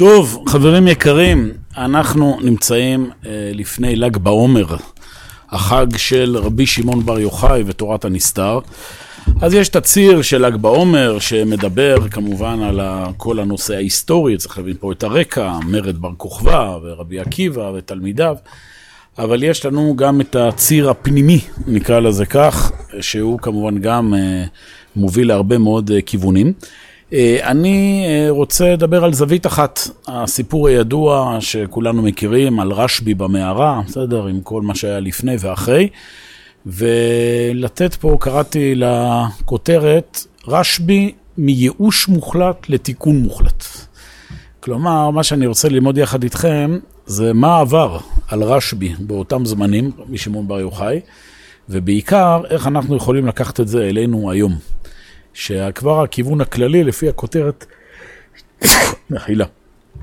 [0.00, 4.66] טוב, חברים יקרים, אנחנו נמצאים אה, לפני ל"ג בעומר,
[5.50, 8.58] החג של רבי שמעון בר יוחאי ותורת הנסתר.
[9.40, 12.80] אז יש את הציר של ל"ג בעומר, שמדבר כמובן על
[13.16, 18.36] כל הנושא ההיסטורי, צריך להבין פה את הרקע, מרד בר כוכבא ורבי עקיבא ותלמידיו,
[19.18, 24.44] אבל יש לנו גם את הציר הפנימי, נקרא לזה כך, שהוא כמובן גם אה,
[24.96, 26.52] מוביל להרבה מאוד אה, כיוונים.
[27.12, 34.26] אה, אני רוצה לדבר על זווית אחת, הסיפור הידוע שכולנו מכירים על רשב"י במערה, בסדר?
[34.26, 35.88] עם כל מה שהיה לפני ואחרי.
[36.66, 43.64] ולתת פה, קראתי לכותרת, רשב"י מייאוש מוחלט לתיקון מוחלט.
[44.60, 47.98] כלומר, מה שאני רוצה ללמוד יחד איתכם, זה מה עבר
[48.28, 51.00] על רשב"י באותם זמנים, משמעון בר יוחאי,
[51.68, 54.58] ובעיקר, איך אנחנו יכולים לקחת את זה אלינו היום.
[55.34, 57.66] שכבר הכיוון הכללי, לפי הכותרת,
[59.10, 59.46] מחילה,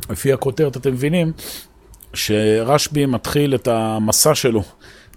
[0.09, 1.31] לפי הכותרת אתם מבינים,
[2.13, 4.63] שרשב"י מתחיל את המסע שלו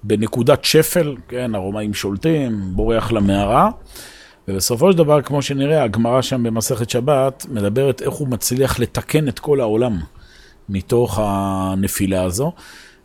[0.03, 3.70] בנקודת שפל, כן, הרומאים שולטים, בורח למערה,
[4.48, 9.38] ובסופו של דבר, כמו שנראה, הגמרא שם במסכת שבת מדברת איך הוא מצליח לתקן את
[9.38, 9.98] כל העולם
[10.69, 12.53] מתוך הנפילה הזו,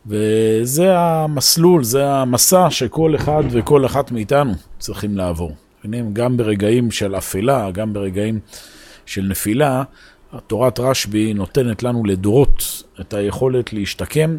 [0.06, 5.52] וזה המסלול, זה המסע שכל אחד וכל אחת מאיתנו צריכים לעבור.
[5.86, 6.14] מבינים?
[6.14, 8.40] גם ברגעים של אפלה, גם ברגעים
[9.06, 9.82] של נפילה,
[10.46, 14.36] תורת רשב"י נותנת לנו לדורות את היכולת להשתקם.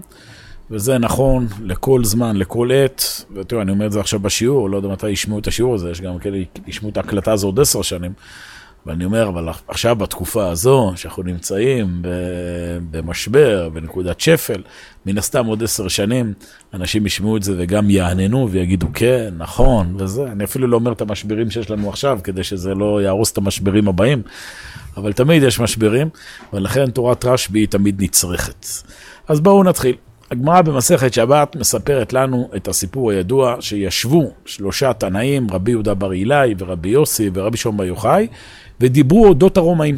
[0.72, 4.90] וזה נכון לכל זמן, לכל עת, ותראו, אני אומר את זה עכשיו בשיעור, לא יודע
[4.90, 8.14] מתי ישמעו את השיעור הזה, יש גם כאלה ישמעו את ההקלטה הזו עוד עשר שנים,
[8.88, 12.02] ואני אומר, אבל עכשיו בתקופה הזו, שאנחנו נמצאים
[12.92, 14.62] במשבר, בנקודת שפל,
[15.06, 16.34] מן הסתם עוד עשר שנים,
[16.74, 21.02] אנשים ישמעו את זה וגם יעננו ויגידו, כן, נכון, וזה, אני אפילו לא אומר את
[21.02, 24.22] המשברים שיש לנו עכשיו, כדי שזה לא יהרוס את המשברים הבאים,
[24.98, 26.10] אבל תמיד יש משברים,
[26.54, 28.66] ולכן תורת רשב"י היא תמיד נצרכת.
[29.28, 29.96] אז בואו נתחיל.
[30.32, 36.56] הגמרא במסכת שבת מספרת לנו את הסיפור הידוע שישבו שלושה תנאים, רבי יהודה בר אילאי
[36.58, 38.28] ורבי יוסי ורבי שום בר יוחאי,
[38.82, 39.98] ודיברו אודות הרומאים.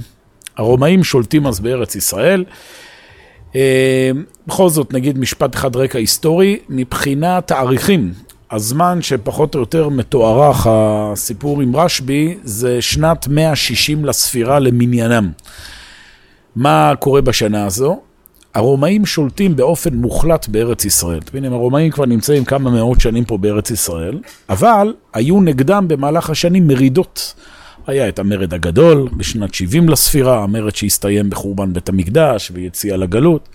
[0.57, 2.45] הרומאים שולטים אז בארץ ישראל.
[3.55, 4.11] אה,
[4.47, 8.13] בכל זאת, נגיד משפט אחד רקע היסטורי, מבחינת תאריכים,
[8.51, 15.31] הזמן שפחות או יותר מתוארך הסיפור עם רשב"י זה שנת 160 לספירה למניינם.
[16.55, 17.99] מה קורה בשנה הזו?
[18.53, 21.17] הרומאים שולטים באופן מוחלט בארץ ישראל.
[21.17, 24.19] אתם מבינים, הרומאים כבר נמצאים כמה מאות שנים פה בארץ ישראל,
[24.49, 27.33] אבל היו נגדם במהלך השנים מרידות.
[27.89, 33.49] היה את המרד הגדול בשנת 70 לספירה, המרד שהסתיים בחורבן בית המקדש ויציאה לגלות.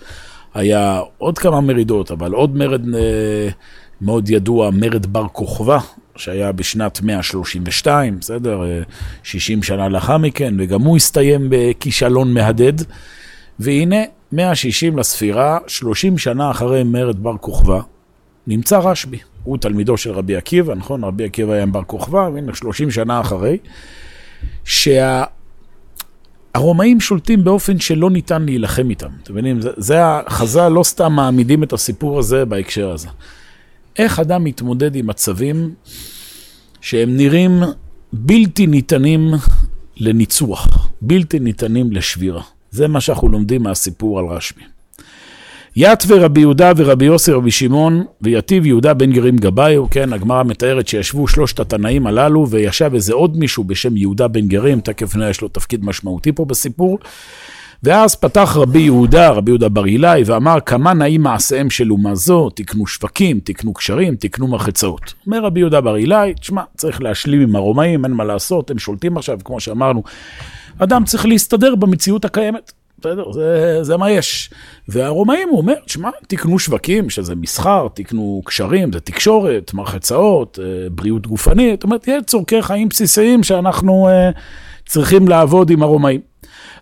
[0.53, 3.49] היה עוד כמה מרידות, אבל עוד מרד אה,
[4.01, 5.77] מאוד ידוע, מרד בר כוכבא,
[6.15, 8.61] שהיה בשנת 132, בסדר?
[9.23, 12.81] 60 אה, שנה לאחר מכן, וגם הוא הסתיים בכישלון מהדהד.
[13.59, 17.79] והנה, 160 לספירה, 30 שנה אחרי מרד בר כוכבא,
[18.47, 19.17] נמצא רשב"י.
[19.43, 21.03] הוא תלמידו של רבי עקיבא, נכון?
[21.03, 23.57] רבי עקיבא היה עם בר כוכבא, והנה 30 שנה אחרי,
[24.63, 25.29] שהרומאים
[26.99, 27.07] שה...
[27.07, 29.09] שולטים באופן שלא ניתן להילחם איתם.
[29.23, 29.61] אתם מבינים?
[29.61, 33.07] זה, זה החז"ל לא סתם מעמידים את הסיפור הזה בהקשר הזה.
[33.99, 35.73] איך אדם מתמודד עם מצבים
[36.81, 37.59] שהם נראים
[38.13, 39.31] בלתי ניתנים
[39.97, 42.41] לניצוח, בלתי ניתנים לשבירה.
[42.71, 44.74] זה מה שאנחנו לומדים מהסיפור על רשב"י.
[45.77, 50.87] יתווה רבי יהודה ורבי יוסי רבי שמעון, ויתיב יהודה בן גרים גבאיו, כן, הגמרא מתארת
[50.87, 55.41] שישבו שלושת התנאים הללו, וישב איזה עוד מישהו בשם יהודה בן גרים, תכף נראה יש
[55.41, 56.99] לו תפקיד משמעותי פה בסיפור.
[57.83, 62.49] ואז פתח רבי יהודה, רבי יהודה בר אילאי, ואמר, כמה נעים מעשיהם של אומה זו,
[62.49, 65.13] תקנו שווקים, תקנו קשרים, תקנו מרחצאות.
[65.25, 69.17] אומר רבי יהודה בר אילאי, תשמע, צריך להשלים עם הרומאים, אין מה לעשות, הם שולטים
[69.17, 70.03] עכשיו, כמו שאמרנו,
[70.79, 72.71] אדם צריך להסתדר במציאות הקיימת.
[72.99, 74.49] בסדר, זה, זה מה יש.
[74.87, 81.27] והרומאים, הוא אומר, תשמע, תקנו שווקים, שזה מסחר, תקנו קשרים, זה תקשורת, מרחצאות, אה, בריאות
[81.27, 84.39] גופנית, זאת אומרת, יש צורכי חיים בסיסיים שאנחנו uh,
[84.85, 86.21] צריכים לעבוד עם הרומאים.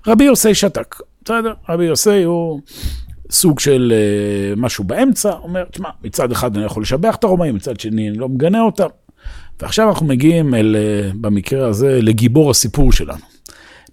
[0.07, 1.53] רבי יוסי שתק, בסדר?
[1.69, 2.59] רבי יוסי הוא
[3.31, 7.79] סוג של uh, משהו באמצע, אומר, תשמע, מצד אחד אני יכול לשבח את הרומאים, מצד
[7.79, 8.87] שני אני לא מגנה אותם.
[9.61, 13.23] ועכשיו אנחנו מגיעים אל, uh, במקרה הזה, לגיבור הסיפור שלנו.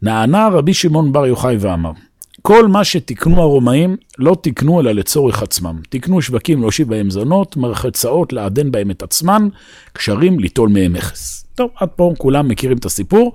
[0.02, 1.93] נענה רבי שמעון בר יוחאי ואמר,
[2.42, 5.81] כל מה שתיקנו הרומאים, לא תיקנו אלא לצורך עצמם.
[5.88, 9.48] תיקנו שווקים להושיב בהם זונות, מרחצאות לעדן בהם את עצמן,
[9.92, 11.46] קשרים ליטול מהם מכס.
[11.54, 13.32] טוב, עד פה כולם מכירים את הסיפור.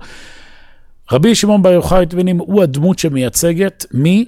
[1.12, 4.24] רבי שמעון בר יוחאי, אתם מבינים, הוא הדמות שמייצגת מי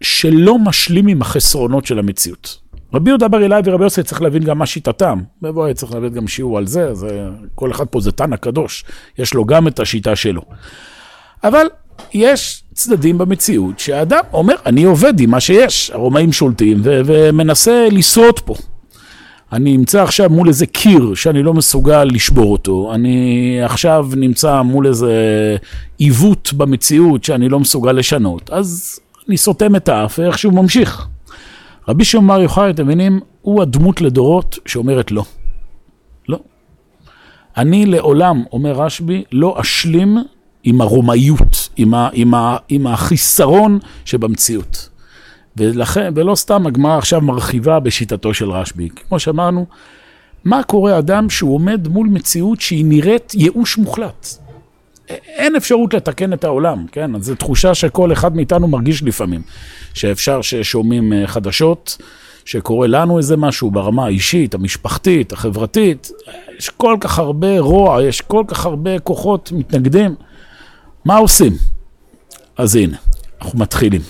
[0.00, 2.58] שלא משלים עם החסרונות של המציאות.
[2.94, 5.20] רבי יהודה בר אילאי ורבי יוסי צריך להבין גם מה שיטתם.
[5.42, 8.84] בבואי צריך להבין גם שיעור על זה, זה, כל אחד פה זה תנא קדוש,
[9.18, 10.42] יש לו גם את השיטה שלו.
[11.44, 11.66] אבל
[12.14, 18.40] יש צדדים במציאות שהאדם אומר, אני עובד עם מה שיש, הרומאים שולטים ו- ומנסה לשרוד
[18.40, 18.54] פה.
[19.52, 24.86] אני נמצא עכשיו מול איזה קיר שאני לא מסוגל לשבור אותו, אני עכשיו נמצא מול
[24.86, 25.12] איזה
[25.98, 31.06] עיוות במציאות שאני לא מסוגל לשנות, אז אני סותם את האף ואיכשהו ממשיך.
[31.88, 35.24] רבי שמעון בר יוחאי, אתם מבינים, הוא הדמות לדורות שאומרת לא.
[36.28, 36.38] לא.
[37.56, 40.18] אני לעולם, אומר רשב"י, לא אשלים
[40.64, 44.88] עם הרומאיות, עם, ה, עם, ה, עם החיסרון שבמציאות.
[45.56, 48.88] ולכן, ולא סתם הגמרא עכשיו מרחיבה בשיטתו של רשב"י.
[48.88, 49.66] כמו שאמרנו,
[50.44, 54.26] מה קורה אדם שהוא עומד מול מציאות שהיא נראית ייאוש מוחלט?
[55.08, 57.14] אין אפשרות לתקן את העולם, כן?
[57.14, 59.42] אז זו תחושה שכל אחד מאיתנו מרגיש לפעמים.
[59.94, 61.98] שאפשר ששומעים אה, חדשות,
[62.44, 66.10] שקורה לנו איזה משהו ברמה האישית, המשפחתית, החברתית.
[66.58, 70.14] יש כל כך הרבה רוע, יש כל כך הרבה כוחות מתנגדים.
[71.08, 71.52] מה עושים?
[72.56, 72.96] אז הנה,
[73.42, 74.00] אנחנו מתחילים.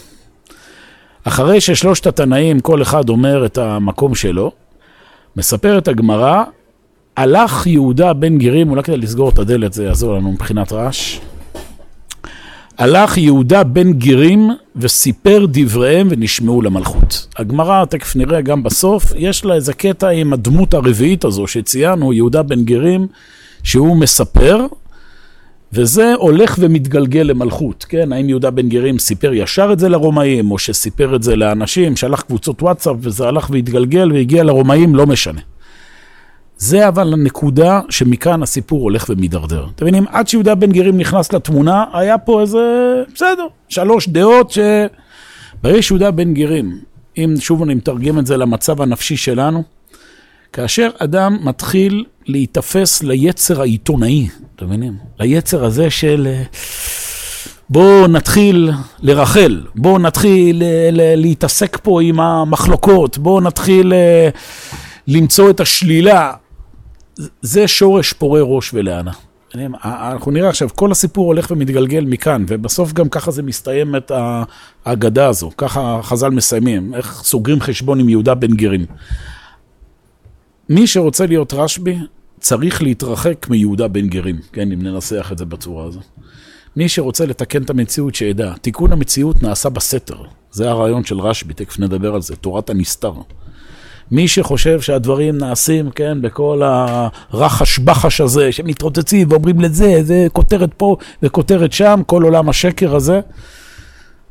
[1.24, 4.52] אחרי ששלושת התנאים, כל אחד אומר את המקום שלו,
[5.36, 6.42] מספרת הגמרא,
[7.16, 11.18] הלך יהודה בן גרים, אולי כדי לסגור את הדלת, זה יעזור לנו מבחינת רעש.
[12.78, 17.26] הלך יהודה בן גרים וסיפר דבריהם ונשמעו למלכות.
[17.36, 22.42] הגמרא, תכף נראה גם בסוף, יש לה איזה קטע עם הדמות הרביעית הזו שציינו, יהודה
[22.42, 23.06] בן גרים,
[23.62, 24.66] שהוא מספר,
[25.72, 28.12] וזה הולך ומתגלגל למלכות, כן?
[28.12, 32.20] האם יהודה בן גרים סיפר ישר את זה לרומאים, או שסיפר את זה לאנשים, שלח
[32.20, 35.40] קבוצות וואטסאפ, וזה הלך והתגלגל והגיע לרומאים, לא משנה.
[36.56, 39.66] זה אבל הנקודה שמכאן הסיפור הולך ומידרדר.
[39.74, 42.58] אתם מבינים, עד שיהודה בן גרים נכנס לתמונה, היה פה איזה,
[43.14, 44.58] בסדר, שלוש דעות ש...
[45.62, 46.78] ברגע שיהודה בן גרים,
[47.18, 49.62] אם שוב אני מתרגם את זה למצב הנפשי שלנו,
[50.52, 54.96] כאשר אדם מתחיל להיתפס ליצר העיתונאי, אתם מבינים?
[55.20, 56.42] ליצר הזה של אה,
[57.70, 64.28] בואו נתחיל לרחל, בואו נתחיל אה, להתעסק פה עם המחלוקות, בואו נתחיל אה,
[65.06, 66.32] למצוא את השלילה.
[67.42, 69.12] זה שורש פורה ראש ולענה.
[69.84, 74.12] אנחנו נראה עכשיו, כל הסיפור הולך ומתגלגל מכאן, ובסוף גם ככה זה מסתיים את
[74.84, 78.86] ההגדה הזו, ככה חז"ל מסיימים, איך סוגרים חשבון עם יהודה בן גרים.
[80.68, 81.98] מי שרוצה להיות רשב"י,
[82.40, 86.00] צריך להתרחק מיהודה בן גרים, כן, אם ננסח את זה בצורה הזו.
[86.76, 90.22] מי שרוצה לתקן את המציאות, שידע, תיקון המציאות נעשה בסתר.
[90.50, 93.12] זה הרעיון של רשב"י, תכף נדבר על זה, תורת הנסתר.
[94.10, 101.72] מי שחושב שהדברים נעשים, כן, בכל הרחש-בחש הזה, שמתרוצצים ואומרים לזה, זה כותרת פה וכותרת
[101.72, 103.20] שם, כל עולם השקר הזה,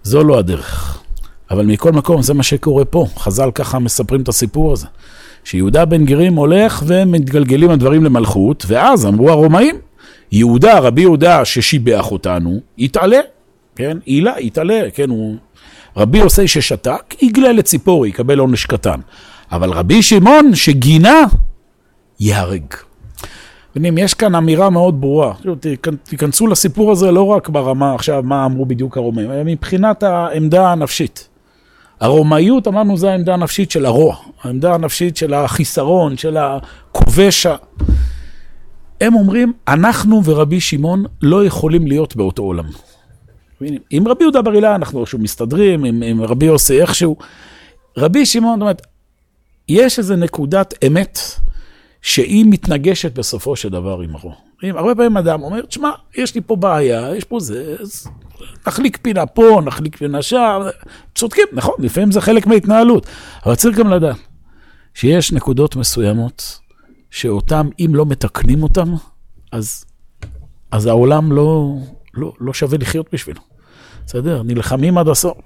[0.03, 1.01] זו לא הדרך.
[1.51, 3.05] אבל מכל מקום, זה מה שקורה פה.
[3.17, 4.87] חז"ל ככה מספרים את הסיפור הזה.
[5.47, 9.75] שיהודה בן גרים הולך ומתגלגלים הדברים למלכות, ואז אמרו הרומאים,
[10.31, 13.19] יהודה, רבי יהודה ששיבח אותנו, יתעלה,
[13.75, 15.35] כן, עילה, יתעלה, כן, הוא...
[15.97, 18.99] רבי יוסי ששתק, יגלה לציפור, יקבל עונש קטן.
[19.51, 21.23] אבל רבי שמעון שגינה,
[22.19, 22.65] ייהרג.
[23.71, 25.33] מבינים, יש כאן אמירה מאוד ברורה.
[26.03, 31.27] תיכנסו לסיפור הזה לא רק ברמה עכשיו מה אמרו בדיוק הרומאים, מבחינת העמדה הנפשית.
[31.99, 37.47] הרומאיות, אמרנו, זה העמדה הנפשית של הרוע, העמדה הנפשית של החיסרון, של הכובש.
[39.01, 42.65] הם אומרים, אנחנו ורבי שמעון לא יכולים להיות באותו עולם.
[43.89, 47.17] עם רבי יהודה בר אילן אנחנו איכשהו מסתדרים, עם, עם רבי יוסי איכשהו.
[47.97, 48.81] רבי שמעון, זאת אומרת,
[49.69, 51.19] יש איזו נקודת אמת
[52.01, 54.33] שהיא מתנגשת בסופו של דבר עם הרוע.
[54.63, 58.07] הרבה פעמים אדם אומר, תשמע, יש לי פה בעיה, יש פה זה, אז
[58.67, 60.61] נחליק פינה פה, נחליק פינה שם,
[61.15, 63.07] צודקים, נכון, לפעמים זה חלק מההתנהלות.
[63.45, 64.15] אבל צריך גם לדעת
[64.93, 66.59] שיש נקודות מסוימות
[67.11, 68.93] שאותם, אם לא מתקנים אותם,
[69.51, 69.85] אז,
[70.71, 71.75] אז העולם לא,
[72.13, 73.41] לא, לא שווה לחיות בשבילו.
[74.05, 74.43] בסדר?
[74.43, 75.37] נלחמים עד הסוף.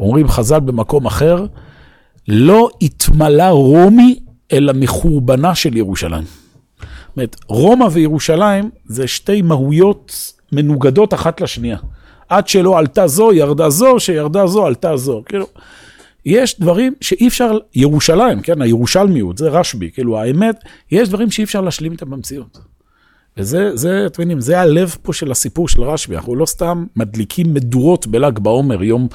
[0.00, 1.46] אומרים חז"ל במקום אחר,
[2.28, 4.20] לא התמלא רומי
[4.52, 6.24] אלא מחורבנה של ירושלים.
[6.24, 11.78] זאת אומרת, רומא וירושלים זה שתי מהויות מנוגדות אחת לשנייה.
[12.30, 15.22] עד שלא עלתה זו, ירדה זו, שירדה זו, עלתה זו.
[15.26, 15.46] כאילו,
[16.26, 20.56] יש דברים שאי אפשר, ירושלים, כן, הירושלמיות, זה רשב"י, כאילו, האמת,
[20.90, 22.58] יש דברים שאי אפשר להשלים איתם במציאות.
[23.36, 27.54] וזה, זה, אתם מבינים, זה הלב פה של הסיפור של רשב"י, אנחנו לא סתם מדליקים
[27.54, 29.08] מדורות בל"ג בעומר, יום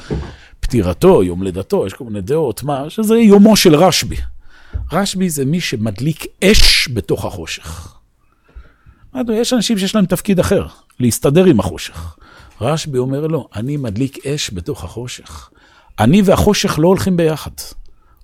[0.59, 4.15] פטירתו, יום לידתו, יש כל מיני דעות, מה, שזה יומו של רשב"י.
[4.91, 7.95] רשב"י זה מי שמדליק אש בתוך החושך.
[9.33, 10.65] יש אנשים שיש להם תפקיד אחר,
[10.99, 12.15] להסתדר עם החושך.
[12.61, 15.49] רשב"י אומר לו, אני מדליק אש בתוך החושך.
[15.99, 17.51] אני והחושך לא הולכים ביחד.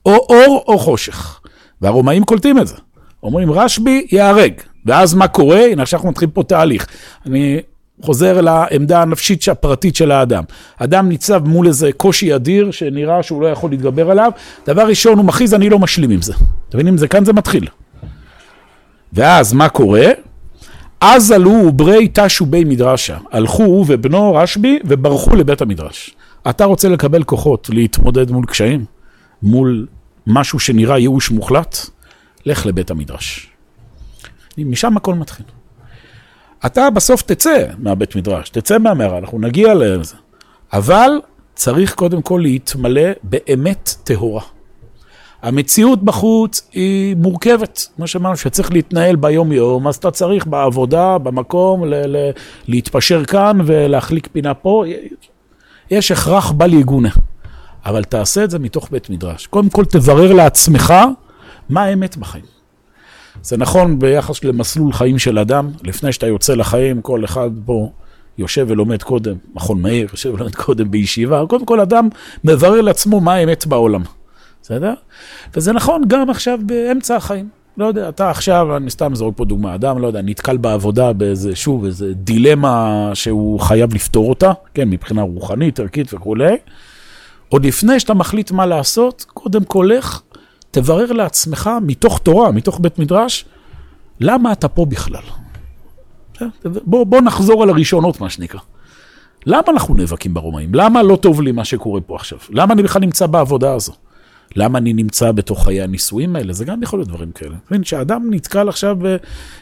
[0.06, 1.40] או אור או חושך.
[1.82, 2.76] והרומאים קולטים את זה.
[3.24, 4.54] אומרים, רשב"י ייהרג.
[4.86, 5.66] ואז מה קורה?
[5.66, 6.88] הנה עכשיו אנחנו מתחילים פה תהליך.
[7.26, 7.62] אני
[8.02, 10.44] חוזר לעמדה הנפשית הפרטית של האדם.
[10.78, 14.32] אדם ניצב מול איזה קושי אדיר שנראה שהוא לא יכול להתגבר עליו,
[14.66, 16.34] דבר ראשון הוא מכריז אני לא משלים עם זה.
[16.34, 16.98] אתם מבינים?
[16.98, 17.68] זה כאן זה מתחיל.
[19.14, 20.08] ואז מה קורה?
[21.02, 26.16] אז עלו וברי תשו בי מדרשה, הלכו הוא ובנו רשב"י וברחו לבית המדרש.
[26.50, 28.86] אתה רוצה לקבל כוחות להתמודד מול קשיים?
[29.44, 29.88] מול
[30.28, 31.78] משהו שנראה ייאוש מוחלט?
[32.46, 33.50] לך לבית המדרש.
[34.58, 35.46] משם הכל מתחיל.
[36.66, 40.16] אתה בסוף תצא מהבית מדרש, תצא מהמערה, אנחנו נגיע לזה.
[40.74, 41.12] אבל
[41.56, 44.44] צריך קודם כל להתמלא באמת טהורה.
[45.42, 52.18] המציאות בחוץ היא מורכבת, כמו שאמרנו, שצריך להתנהל ביום-יום, אז אתה צריך בעבודה, במקום, ל-
[52.18, 52.32] ל-
[52.68, 54.84] להתפשר כאן ולהחליק פינה פה.
[55.92, 57.10] יש הכרח בל יגונה.
[57.86, 59.48] אבל תעשה את זה מתוך בית מדרש.
[59.48, 60.94] קודם כל תברר לעצמך
[61.70, 62.44] מה האמת בחיים.
[63.44, 67.90] זה נכון ביחס למסלול חיים של אדם, לפני שאתה יוצא לחיים, כל אחד פה
[68.38, 72.10] יושב ולומד קודם, מכון מאיר, יושב ולומד קודם בישיבה, קודם כל אדם
[72.44, 74.02] מברר לעצמו מה האמת בעולם,
[74.62, 74.94] בסדר?
[75.56, 77.50] וזה נכון גם עכשיו באמצע החיים.
[77.78, 81.56] לא יודע, אתה עכשיו, אני סתם זורק פה דוגמה, אדם, לא יודע, נתקל בעבודה באיזה,
[81.56, 86.58] שוב, איזה דילמה שהוא חייב לפתור אותה, כן, מבחינה רוחנית, ערכית וכולי.
[87.50, 90.22] עוד לפני שאתה מחליט מה לעשות, קודם כל לך,
[90.72, 93.46] תברר לעצמך מתוך תורה, מתוך בית מדרש,
[94.20, 95.24] למה אתה פה בכלל?
[96.64, 98.60] בוא, בוא נחזור על הראשונות, מה שנקרא.
[99.46, 100.76] למה אנחנו נאבקים ברומאים?
[100.76, 102.38] למה לא טוב לי מה שקורה פה עכשיו?
[102.50, 103.94] למה אני בכלל נמצא בעבודה הזו?
[104.56, 106.54] למה אני נמצא בתוך חיי הנישואים האלה?
[106.54, 107.56] זה גם יכול להיות דברים כאלה.
[107.68, 108.98] מבין, שאדם נתקל עכשיו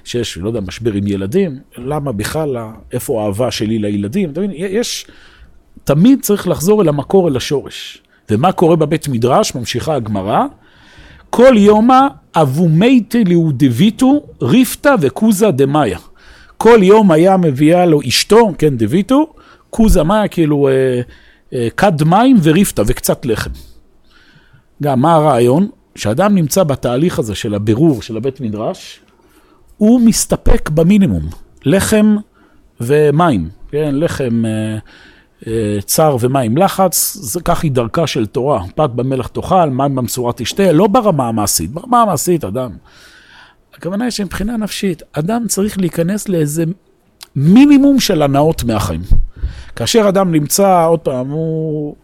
[0.03, 2.57] שיש, לא יודע, משבר עם ילדים, למה בכלל,
[2.91, 4.31] איפה האהבה שלי לילדים?
[4.31, 5.05] אתה מבין, יש,
[5.83, 8.01] תמיד צריך לחזור אל המקור, אל השורש.
[8.31, 9.55] ומה קורה בבית מדרש?
[9.55, 10.45] ממשיכה הגמרא.
[11.29, 15.99] כל יומא אבומייטי ליהודביתו ריפתא וקוזה דמאיה.
[16.57, 19.33] כל יום היה מביאה לו אשתו, כן, דביטו,
[19.69, 21.01] קוזה מאיה, כאילו אה,
[21.53, 23.49] אה, כד מים וריפתא וקצת לחם.
[24.83, 25.69] גם מה הרעיון?
[25.95, 28.99] כשאדם נמצא בתהליך הזה של הבירור של הבית מדרש,
[29.77, 31.23] הוא מסתפק במינימום,
[31.65, 32.15] לחם
[32.81, 34.77] ומים, כן, לחם, אה,
[35.47, 40.33] אה, צר ומים לחץ, זה כך היא דרכה של תורה, פת במלח תאכל, מים במשורה
[40.33, 42.71] תשתה, לא ברמה המעשית, ברמה המעשית אדם.
[43.73, 46.63] הכוונה היא שמבחינה נפשית, אדם צריך להיכנס לאיזה
[47.35, 49.01] מינימום של הנאות מהחיים.
[49.75, 51.95] כאשר אדם נמצא, עוד פעם, הוא...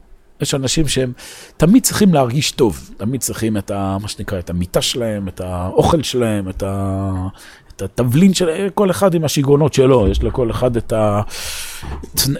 [0.41, 1.13] יש אנשים שהם
[1.57, 6.03] תמיד צריכים להרגיש טוב, תמיד צריכים את ה, מה שנקרא, את המיטה שלהם, את האוכל
[6.03, 7.11] שלהם, את, ה,
[7.75, 11.21] את התבלין שלהם, כל אחד עם השיגעונות שלו, יש לכל אחד את, ה,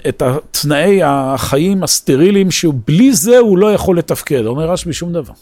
[0.08, 5.34] את התנאי החיים הסטריליים, שבלי זה הוא לא יכול לתפקד, אומר רשב"י שום דבר.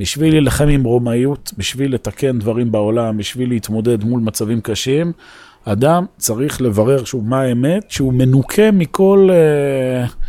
[0.00, 5.12] בשביל להילחם עם רומאיות, בשביל לתקן דברים בעולם, בשביל להתמודד מול מצבים קשים,
[5.64, 9.28] אדם צריך לברר שוב מה האמת, שהוא מנוקה מכל...
[9.30, 10.19] Uh,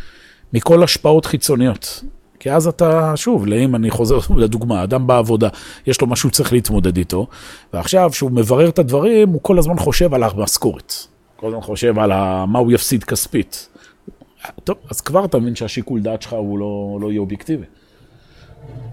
[0.54, 2.04] מכל השפעות חיצוניות.
[2.40, 5.50] כי אז אתה, שוב, אם אני חוזר לדוגמה, אדם בעבודה,
[5.88, 7.28] יש לו משהו שצריך להתמודד איתו,
[7.74, 10.94] ועכשיו כשהוא מברר את הדברים, הוא כל הזמן חושב על המשכורת.
[11.36, 12.12] כל הזמן חושב על
[12.46, 13.68] מה הוא יפסיד כספית.
[14.64, 17.66] טוב, אז כבר אתה מבין שהשיקול דעת שלך הוא לא, לא יהיה אובייקטיבי.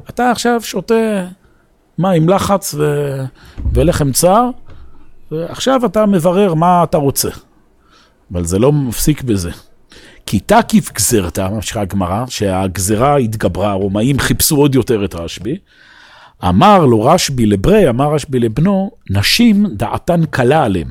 [0.09, 1.27] אתה עכשיו שותה
[1.99, 3.15] מים לחץ ו...
[3.73, 4.51] ולחם צר,
[5.31, 7.29] ועכשיו אתה מברר מה אתה רוצה.
[8.33, 9.51] אבל זה לא מפסיק בזה.
[10.31, 15.59] כי תקיף גזרתה, ממשיכה הגמרא, שהגזרה התגברה, הרומאים חיפשו עוד יותר את רשב"י.
[16.49, 20.89] אמר לו רשב"י לברי, אמר רשב"י לבנו, נשים דעתן קלה עליהם.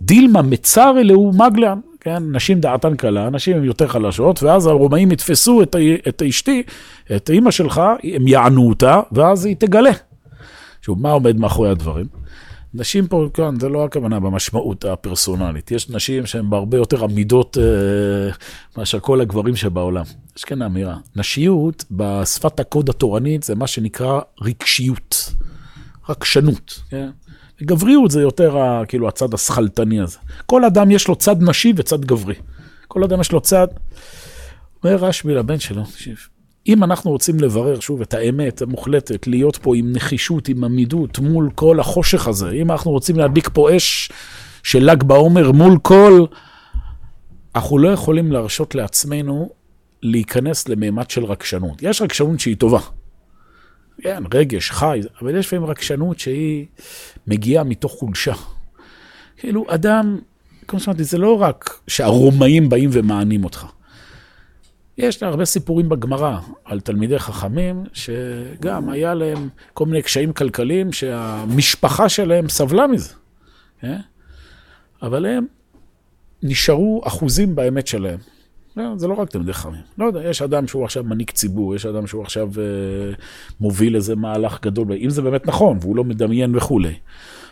[0.00, 5.62] דילמה מצר אלהו מגלן, כן, נשים דעתן קלה, נשים הן יותר חלשות, ואז הרומאים יתפסו
[5.62, 5.76] את,
[6.08, 6.62] את אשתי,
[7.16, 7.82] את אימא שלך,
[8.14, 9.92] הם יענו אותה, ואז היא תגלה.
[10.82, 12.06] שוב, מה עומד מאחורי הדברים?
[12.76, 15.70] נשים פה, כאן, זה לא הכוונה במשמעות הפרסונלית.
[15.70, 18.32] יש נשים שהן בהרבה יותר עמידות אה,
[18.76, 20.04] מאשר כל הגברים שבעולם.
[20.36, 20.96] יש כאן אמירה.
[21.16, 25.34] נשיות, בשפת הקוד התורנית, זה מה שנקרא רגשיות,
[26.08, 26.82] רגשנות.
[26.90, 27.08] כן?
[27.62, 30.18] גבריות זה יותר ה, כאילו הצד השכלתני הזה.
[30.46, 32.34] כל אדם יש לו צד נשי וצד גברי.
[32.88, 33.68] כל אדם יש לו צד...
[34.84, 36.16] אומר רשב"י לבן שלו, תקשיב,
[36.68, 41.50] אם אנחנו רוצים לברר שוב את האמת המוחלטת, להיות פה עם נחישות, עם עמידות מול
[41.54, 44.10] כל החושך הזה, אם אנחנו רוצים להדליק פה אש
[44.62, 46.24] של ל"ג בעומר מול כל...
[47.54, 49.50] אנחנו לא יכולים להרשות לעצמנו
[50.02, 51.82] להיכנס למימד של רגשנות.
[51.82, 52.80] יש רגשנות שהיא טובה.
[54.02, 56.66] כן, רגש, חי, אבל יש לפעמים רגשנות שהיא
[57.26, 58.34] מגיעה מתוך חולשה.
[59.36, 60.18] כאילו, אדם,
[60.68, 63.66] כמו שאמרתי, זה לא רק שהרומאים באים ומענים אותך.
[64.98, 72.08] יש הרבה סיפורים בגמרא על תלמידי חכמים, שגם היה להם כל מיני קשיים כלכליים שהמשפחה
[72.08, 73.14] שלהם סבלה מזה.
[73.80, 73.98] כן?
[75.02, 75.46] אבל הם
[76.42, 78.18] נשארו אחוזים באמת שלהם.
[78.76, 79.80] לא, זה לא רק תלמידי חכמים.
[79.98, 83.14] לא יודע, יש אדם שהוא עכשיו מנהיג ציבור, יש אדם שהוא עכשיו אה,
[83.60, 86.94] מוביל איזה מהלך גדול, אם זה באמת נכון, והוא לא מדמיין וכולי.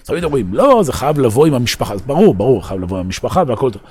[0.02, 1.94] תמיד אומרים, לא, זה חייב לבוא עם המשפחה.
[1.94, 3.82] אז ברור, ברור, חייב לבוא עם המשפחה והכל טוב.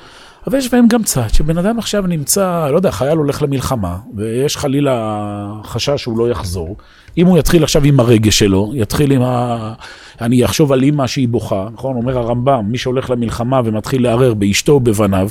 [0.47, 4.57] אבל יש בהם גם צד, שבן אדם עכשיו נמצא, לא יודע, חייל הולך למלחמה, ויש
[4.57, 6.77] חלילה חשש שהוא לא יחזור.
[7.17, 9.73] אם הוא יתחיל עכשיו עם הרגש שלו, יתחיל עם ה...
[10.21, 11.95] אני אחשוב על אימא שהיא בוכה, נכון?
[11.95, 15.29] אומר הרמב"ם, מי שהולך למלחמה ומתחיל לערער באשתו ובבניו,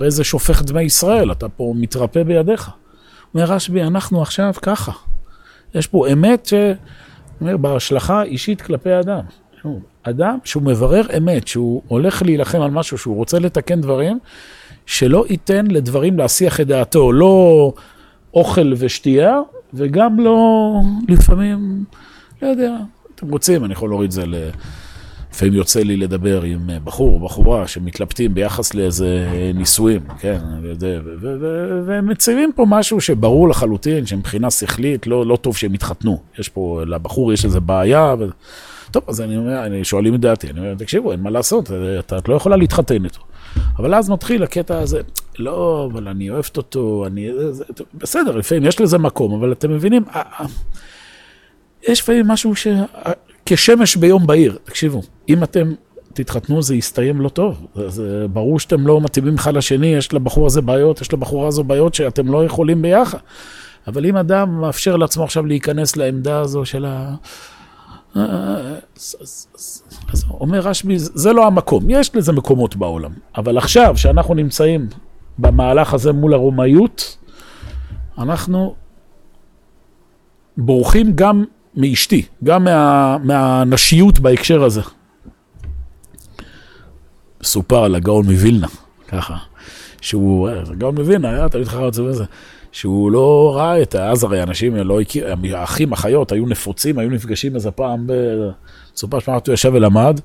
[0.00, 2.70] הרי זה שופך דמי ישראל, אתה פה מתרפא בידיך.
[3.34, 4.92] אומר רשב"י, אנחנו עכשיו ככה.
[5.74, 6.54] יש פה אמת ש...
[7.40, 9.20] אומר, בהשלכה אישית כלפי אדם.
[10.02, 14.18] אדם שהוא מברר אמת, שהוא הולך להילחם על משהו, שהוא רוצה לתקן דברים,
[14.86, 17.72] שלא ייתן לדברים להסיח את דעתו, לא
[18.34, 19.38] אוכל ושתייה,
[19.74, 20.72] וגם לא,
[21.08, 21.84] לפעמים,
[22.42, 22.76] לא יודע,
[23.14, 24.34] אתם רוצים, אני יכול להוריד את זה ל...
[25.30, 30.38] לפעמים יוצא לי לדבר עם בחור או בחורה שמתלבטים ביחס לאיזה נישואים, כן,
[31.86, 36.18] והם מציבים פה משהו שברור לחלוטין, שמבחינה שכלית לא, לא טוב שהם יתחתנו.
[36.38, 38.26] יש פה, לבחור יש איזה בעיה, ו...
[38.92, 42.18] טוב, אז אני אומר, אני שואלים את דעתי, אני אומר, תקשיבו, אין מה לעשות, אתה,
[42.18, 43.20] את לא יכולה להתחתן איתו.
[43.78, 45.00] אבל אז מתחיל הקטע הזה,
[45.38, 47.28] לא, אבל אני אוהבת אותו, אני...
[47.50, 50.04] זה, בסדר, לפעמים יש לזה מקום, אבל אתם מבינים,
[51.88, 52.66] יש לפעמים משהו ש...
[53.46, 55.72] כשמש ביום בהיר, תקשיבו, אם אתם
[56.12, 60.60] תתחתנו זה יסתיים לא טוב, זה ברור שאתם לא מתאימים אחד לשני, יש לבחור הזה
[60.60, 63.18] בעיות, יש לבחורה הזו בעיות שאתם לא יכולים ביחד.
[63.86, 67.14] אבל אם אדם מאפשר לעצמו עכשיו להיכנס לעמדה הזו של ה...
[68.14, 69.84] אז
[70.30, 74.88] אומר רשב"י, זה לא המקום, יש לזה מקומות בעולם, אבל עכשיו, שאנחנו נמצאים
[75.38, 77.16] במהלך הזה מול הרומאיות,
[78.18, 78.74] אנחנו
[80.56, 81.44] בורחים גם
[81.76, 84.80] מאשתי, גם מה, מהנשיות בהקשר הזה.
[87.42, 88.68] סופר על הגאון מווילנה,
[89.08, 89.36] ככה,
[90.00, 92.24] שהוא, הגאון מווילנה היה תמיד חכם וזה.
[92.72, 97.54] שהוא לא ראה את, אז הרי אנשים לא הכיר, האחים, אחיות היו נפוצים, היו נפגשים
[97.54, 98.06] איזה פעם,
[98.94, 100.20] בסופר שפעם הוא ישב ולמד,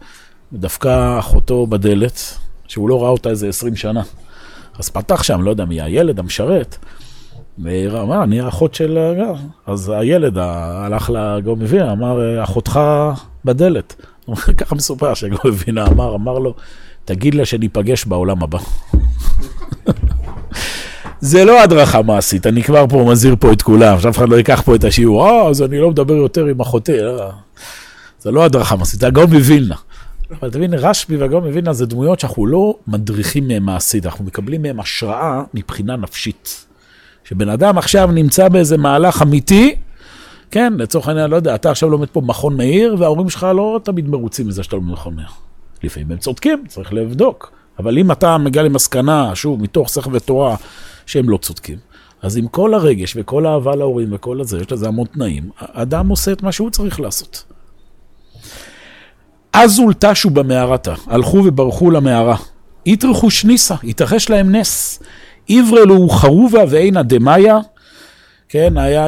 [0.54, 4.02] ודווקא אחותו בדלת, שהוא לא ראה אותה איזה 20 שנה.
[4.80, 6.78] אז פתח שם, לא יודע מי הילד המשרת,
[7.60, 9.34] ואמר, אני האחות של הגר.
[9.66, 12.80] אז הילד הלך לגאון מווינה, אמר, אחותך
[13.46, 13.96] בדלת.
[14.58, 16.54] ככה מסופר שגאון מווינה אמר, אמר לו,
[17.06, 18.60] תגיד לה שניפגש בעולם הבא.
[21.22, 24.62] זה לא הדרכה מעשית, אני כבר פה מזהיר פה את כולם, שאף אחד לא ייקח
[24.62, 27.32] פה את השיעור, אה, אז אני לא מדבר יותר עם אחותי, לא.
[28.20, 29.76] זה לא הדרכה מעשית, זה הגאון מווילנה.
[30.32, 34.80] אבל תבין, רשב"י והגאון מווילנה זה דמויות שאנחנו לא מדריכים מהם מעשית, אנחנו מקבלים מהם
[34.80, 36.66] השראה מבחינה נפשית.
[37.24, 39.76] שבן אדם עכשיו נמצא באיזה מהלך אמיתי,
[40.52, 44.10] כן, לצורך העניין, לא יודע, אתה עכשיו לומד פה מכון מאיר, וההורים שלך לא תמיד
[44.10, 45.28] מרוצים מזה שאתה לומד מכון מאיר.
[45.84, 47.57] לפעמים הם צודקים, צריך לבדוק.
[47.80, 50.56] אבל אם אתה מגיע למסקנה, שוב, מתוך שכל ותורה,
[51.06, 51.78] שהם לא צודקים,
[52.22, 56.32] אז עם כל הרגש וכל האהבה להורים וכל הזה, יש לזה המון תנאים, האדם עושה
[56.32, 57.44] את מה שהוא צריך לעשות.
[59.54, 62.36] אז הולטשו במערתה, הלכו וברחו למערה.
[62.86, 65.04] יטרחו שניסה, התרחש להם נס.
[65.50, 67.60] עברלו חרובה ואינה דמיה,
[68.50, 69.08] כן, היה,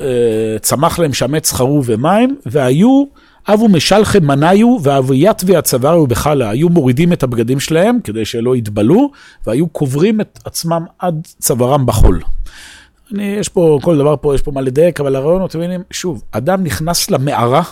[0.00, 3.04] אה, צמח להם שם עץ חרוב ומים, והיו
[3.48, 9.10] אבו משלחם מניו ואביית והצווארו בחלה, היו מורידים את הבגדים שלהם כדי שלא יתבלו,
[9.46, 12.20] והיו קוברים את עצמם עד צווארם בחול.
[13.14, 16.22] אני, יש פה, כל דבר פה, יש פה מה לדייק, אבל הרעיון, אתם מבינים, שוב,
[16.32, 17.62] אדם נכנס למערה,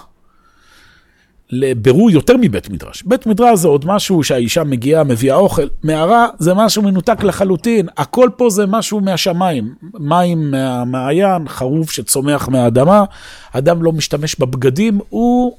[1.50, 3.02] לבירור יותר מבית מדרש.
[3.02, 5.66] בית מדרש זה עוד משהו שהאישה מגיעה, מביאה אוכל.
[5.82, 7.86] מערה זה משהו מנותק לחלוטין.
[7.96, 9.74] הכל פה זה משהו מהשמיים.
[9.94, 13.04] מים מהמעיין, חרוב שצומח מהאדמה.
[13.52, 15.56] אדם לא משתמש בבגדים, הוא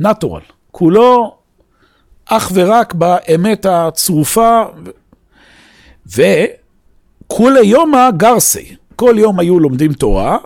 [0.00, 0.42] נטורל.
[0.70, 1.34] כולו
[2.26, 4.62] אך ורק באמת הצרופה.
[6.06, 8.76] וכולי יומא גרסי.
[8.96, 10.36] כל יום היו לומדים תורה,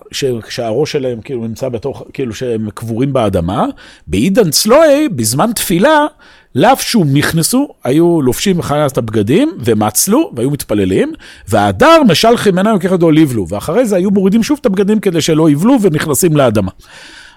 [0.48, 3.66] שהראש שלהם כאילו נמצא בתוך, כאילו שהם קבורים באדמה.
[4.06, 6.06] בעידן צלועי, בזמן תפילה,
[6.54, 11.12] לבשו נכנסו, היו לובשים מחדש את הבגדים, ומצלו, והיו מתפללים,
[11.48, 15.76] והדר משלחים עיניים ככדו ליבלו, ואחרי זה היו מורידים שוב את הבגדים כדי שלא יבלו
[15.80, 16.70] ונכנסים לאדמה.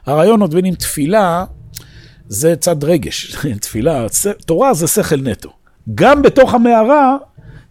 [0.06, 1.46] הרעיון עוד בין עם תפילה,
[2.28, 3.36] זה צד רגש.
[3.62, 4.06] תפילה,
[4.46, 5.50] תורה זה שכל נטו.
[5.96, 7.18] גם בתוך המערה,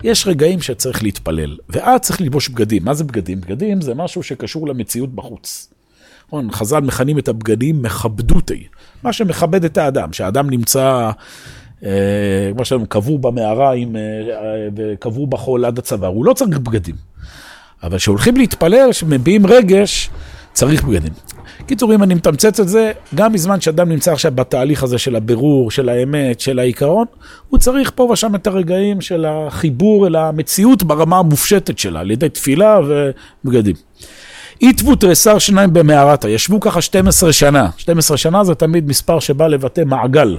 [0.04, 2.84] יש רגעים שצריך להתפלל, ואז צריך ללבוש בגדים.
[2.84, 3.40] מה זה בגדים?
[3.40, 5.72] בגדים זה משהו שקשור למציאות בחוץ.
[6.28, 8.66] נכון, חז"ל מכנים את הבגדים מכבדותי,
[9.02, 11.10] מה שמכבד את האדם, שהאדם נמצא,
[11.84, 16.94] אה, כמו שאומרים, קבור במערה עם, אה, וקבור בחול עד הצוואר, הוא לא צריך בגדים.
[17.82, 20.10] אבל כשהולכים להתפלל, כשמביעים רגש,
[20.52, 21.12] צריך בגדים.
[21.66, 25.70] קיצור, אם אני מתמצת את זה, גם בזמן שאדם נמצא עכשיו בתהליך הזה של הבירור,
[25.70, 27.06] של האמת, של העיקרון,
[27.48, 32.28] הוא צריך פה ושם את הרגעים של החיבור אל המציאות ברמה המופשטת שלה, על ידי
[32.28, 32.78] תפילה
[33.44, 33.76] ובגדים.
[34.60, 37.68] איתבו תריסר שניים במערתה, ישבו ככה 12 שנה.
[37.76, 40.38] 12 שנה זה תמיד מספר שבא לבטא מעגל.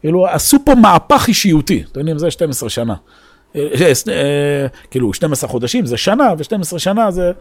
[0.00, 2.94] כאילו, עשו פה מהפך אישיותי, אתם יודעים, זה 12 שנה.
[3.56, 7.32] אה, אה, אה, כאילו 12 חודשים זה שנה, ו-12 שנה זה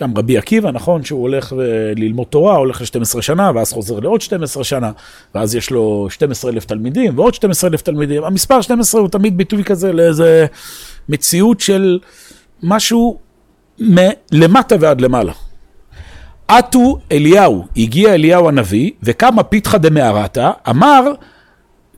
[0.00, 1.52] גם רבי עקיבא, נכון, שהוא הולך
[1.96, 4.92] ללמוד תורה, הולך ל-12 שנה, ואז חוזר לעוד 12 שנה,
[5.34, 8.24] ואז יש לו 12 אלף תלמידים ועוד 12 אלף תלמידים.
[8.24, 10.46] המספר 12 הוא תמיד ביטוי כזה לאיזה
[11.08, 11.98] מציאות של
[12.62, 13.18] משהו
[13.78, 15.32] מלמטה ועד למעלה.
[16.48, 21.12] עטו אליהו, הגיע אליהו הנביא, וקמה פיתחא דמערתא, אמר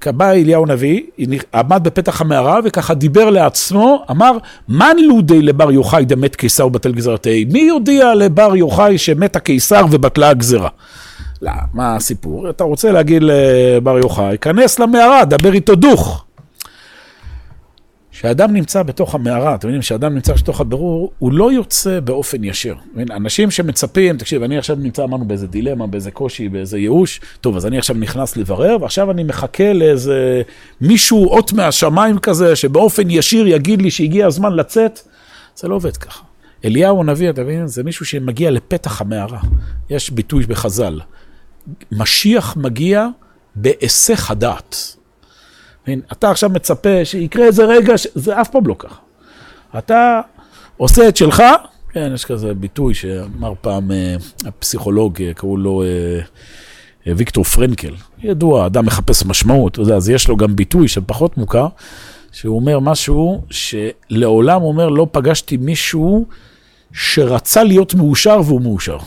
[0.09, 1.03] בא אליהו הנביא,
[1.55, 4.33] עמד בפתח המערה וככה דיבר לעצמו, אמר,
[4.69, 7.47] מן לודי לבר יוחאי דמת קיסר ובטל גזרתי?
[7.53, 10.69] מי יודיע לבר יוחאי שמת הקיסר ובטלה הגזרה?
[11.43, 12.51] לא, מה הסיפור?
[12.51, 16.25] אתה רוצה להגיד לבר יוחאי, כנס למערה, דבר איתו דוך.
[18.21, 22.75] כשאדם נמצא בתוך המערה, אתם יודעים, כשאדם נמצא בתוך הבירור, הוא לא יוצא באופן ישיר.
[23.11, 27.67] אנשים שמצפים, תקשיב, אני עכשיו נמצא, אמרנו, באיזה דילמה, באיזה קושי, באיזה ייאוש, טוב, אז
[27.67, 30.43] אני עכשיו נכנס לברר, ועכשיו אני מחכה לאיזה
[30.81, 35.01] מישהו, אות מהשמיים כזה, שבאופן ישיר יגיד לי שהגיע הזמן לצאת.
[35.57, 36.25] זה לא עובד ככה.
[36.65, 37.67] אליהו הנביא, אתה מבין?
[37.67, 39.41] זה מישהו שמגיע לפתח המערה.
[39.91, 41.01] יש ביטוי בחז"ל.
[41.93, 43.07] משיח מגיע
[43.55, 44.97] בהיסח הדעת.
[46.13, 48.07] אתה עכשיו מצפה שיקרה איזה רגע, ש...
[48.15, 48.99] זה אף פעם לא ככה.
[49.79, 50.21] אתה
[50.77, 51.43] עושה את שלך,
[51.93, 55.83] כן, יש כזה ביטוי שאמר פעם אה, הפסיכולוג, אה, קראו לו
[57.07, 61.67] אה, ויקטור פרנקל, ידוע, אדם מחפש משמעות, אז יש לו גם ביטוי שפחות מוכר,
[62.33, 66.27] שהוא אומר משהו שלעולם אומר, לא פגשתי מישהו
[66.93, 68.99] שרצה להיות מאושר והוא מאושר.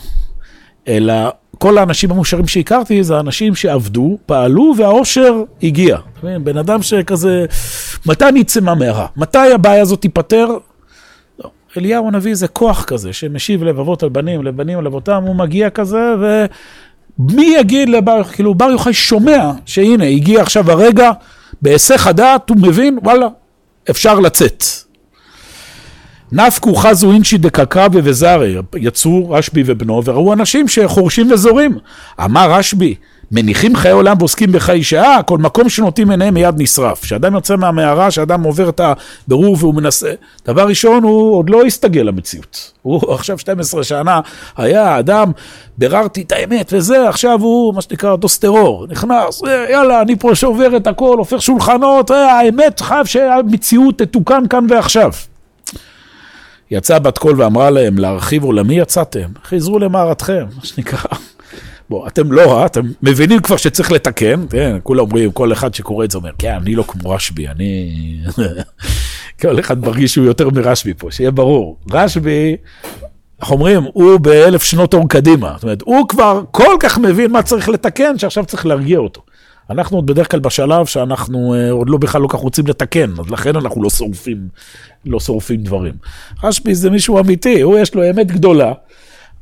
[0.87, 1.13] אלא
[1.57, 5.97] כל האנשים המאושרים שהכרתי זה אנשים שעבדו, פעלו והאושר הגיע.
[6.43, 7.45] בן אדם שכזה,
[8.05, 9.07] מתי אצא מהמערה?
[9.17, 10.47] מתי הבעיה הזאת תיפתר?
[11.39, 11.49] לא.
[11.77, 16.13] אליהו הנביא זה כוח כזה שמשיב לבבות על בנים, לבנים על אבותם, הוא מגיע כזה
[17.19, 21.11] ומי יגיד לבר, כאילו בר יוחאי שומע שהנה הגיע עכשיו הרגע,
[21.61, 23.27] בהיסח הדעת הוא מבין, וואלה,
[23.89, 24.63] אפשר לצאת.
[26.35, 31.77] נפקו חזו אינשי דקקרבי וזרי, יצאו רשב"י ובנו וראו אנשים שחורשים וזורים.
[32.25, 32.95] אמר רשב"י,
[33.31, 37.01] מניחים חיי עולם ועוסקים בחיי שעה, כל מקום שנוטים עיניהם מיד נשרף.
[37.01, 38.81] כשאדם יוצא מהמערה, כשאדם עובר את
[39.27, 40.11] הבירור והוא מנסה,
[40.47, 42.71] דבר ראשון, הוא עוד לא הסתגל למציאות.
[42.81, 44.19] הוא עכשיו 12 שנה
[44.57, 45.31] היה אדם,
[45.77, 50.77] ביררתי את האמת וזה, עכשיו הוא מה שנקרא דוס טרור, נכנס, יאללה, אני פה שובר
[50.77, 55.11] את הכל, הופך שולחנות, האמת חייב שהמציאות תתוקן כאן ועכשיו.
[56.73, 61.17] יצאה בת קול ואמרה להם להרחיב עולמי יצאתם, חזרו למערתכם, מה שנקרא.
[61.89, 66.11] בוא, אתם לא, אתם מבינים כבר שצריך לתקן, כן, כולם אומרים, כל אחד שקורא את
[66.11, 67.91] זה אומר, כן, אני לא כמו רשב"י, אני...
[69.41, 71.77] כל אחד מרגיש שהוא יותר מרשב"י פה, שיהיה ברור.
[71.91, 72.55] רשב"י,
[73.41, 75.51] איך אומרים, הוא באלף שנות אור קדימה.
[75.55, 79.21] זאת אומרת, הוא כבר כל כך מבין מה צריך לתקן, שעכשיו צריך להרגיע אותו.
[79.69, 83.31] אנחנו עוד בדרך כלל בשלב שאנחנו uh, עוד לא בכלל לא כך רוצים לתקן, אז
[83.31, 84.47] לכן אנחנו לא שורפים,
[85.05, 85.93] לא שורפים דברים.
[86.43, 88.73] רשב"י זה מישהו אמיתי, הוא יש לו אמת גדולה.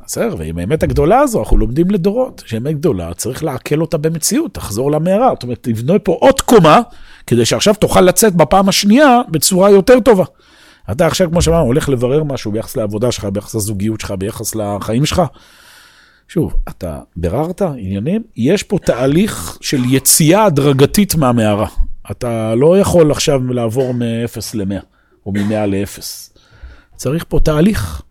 [0.05, 4.91] בסדר, ועם האמת הגדולה הזו אנחנו לומדים לדורות, שאמת גדולה צריך לעכל אותה במציאות, תחזור
[4.91, 5.29] למערה.
[5.33, 6.81] זאת אומרת, תבנה פה עוד קומה,
[7.27, 10.23] כדי שעכשיו תוכל לצאת בפעם השנייה בצורה יותר טובה.
[10.91, 15.05] אתה עכשיו, כמו שאמרנו, הולך לברר משהו ביחס לעבודה שלך, ביחס לזוגיות שלך, ביחס לחיים
[15.05, 15.21] שלך.
[16.33, 21.67] שוב, אתה ביררת עניינים, יש פה תהליך של יציאה הדרגתית מהמערה.
[22.11, 24.81] אתה לא יכול עכשיו לעבור מ-0 ל-100,
[25.25, 26.01] או מ-100 ל-0.
[26.95, 28.01] צריך פה תהליך.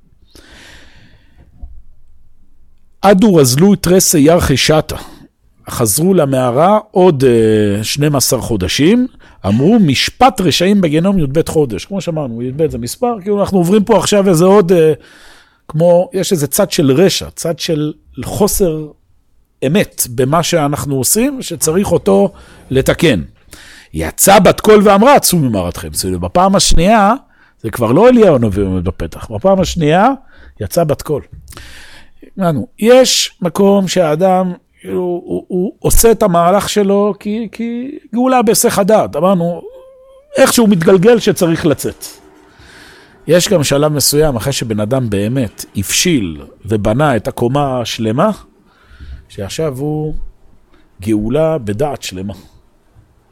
[3.01, 4.97] אדו רזלו תרסי ירחי שטה.
[5.71, 7.25] חזרו למערה עוד
[7.83, 9.07] 12 אה, חודשים,
[9.47, 11.85] אמרו משפט רשעים בגנום י"ב חודש.
[11.85, 14.73] כמו שאמרנו, י"ב זה מספר, כאילו אנחנו עוברים פה עכשיו איזה עוד...
[14.73, 14.93] אה,
[15.71, 17.93] כמו, יש איזה צד של רשע, צד של
[18.25, 18.87] חוסר
[19.67, 22.33] אמת במה שאנחנו עושים, שצריך אותו
[22.71, 23.23] לתקן.
[23.95, 25.89] יצא בת קול ואמרה, צאו ממערתכם.
[25.93, 27.13] זאת בפעם השנייה,
[27.63, 30.09] זה כבר לא אליהו הנביא עומד בפתח, בפעם השנייה
[30.61, 31.23] יצא בת קול.
[32.79, 34.53] יש מקום שהאדם,
[34.85, 39.17] הוא, הוא, הוא עושה את המהלך שלו כי, כי גאולה בהיסח הדעת.
[39.17, 39.63] אמרנו,
[40.37, 42.05] איכשהו מתגלגל שצריך לצאת.
[43.31, 48.31] יש גם שלב מסוים, אחרי שבן אדם באמת הבשיל ובנה את הקומה השלמה,
[49.29, 50.15] שעכשיו הוא
[51.03, 52.35] גאולה בדעת שלמה.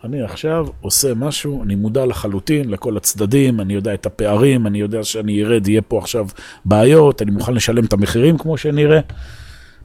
[0.05, 5.05] אני עכשיו עושה משהו, אני מודע לחלוטין לכל הצדדים, אני יודע את הפערים, אני יודע
[5.05, 6.27] שאני ארד, יהיה פה עכשיו
[6.65, 9.01] בעיות, אני מוכן לשלם את המחירים כמו שנראה.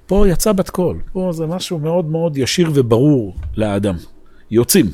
[0.06, 3.96] פה יצא בת קול, פה זה משהו מאוד מאוד ישיר וברור לאדם.
[4.52, 4.86] יוצאים.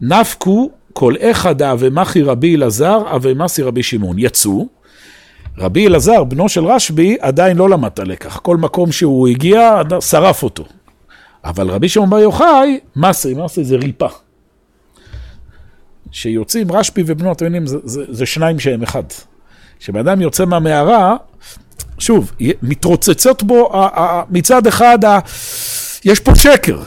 [0.00, 4.16] נפקו כל אחד אבמחי רבי אלעזר אבמסי רבי שמעון.
[4.18, 4.68] יצאו.
[5.58, 8.38] רבי אלעזר, בנו של רשב"י, עדיין לא למד את הלקח.
[8.38, 10.64] כל מקום שהוא הגיע, שרף אותו.
[11.44, 14.06] אבל רבי שמעון בר יוחאי, מסי, מסי זה ריפה.
[16.10, 19.04] שיוצאים רשב"י ובנו, אתם יודעים, זה, זה, זה שניים שהם אחד.
[19.78, 21.16] כשבן אדם יוצא מהמערה,
[21.98, 22.32] שוב,
[22.62, 23.72] מתרוצצות בו,
[24.30, 24.98] מצד אחד,
[26.04, 26.78] יש פה שקר,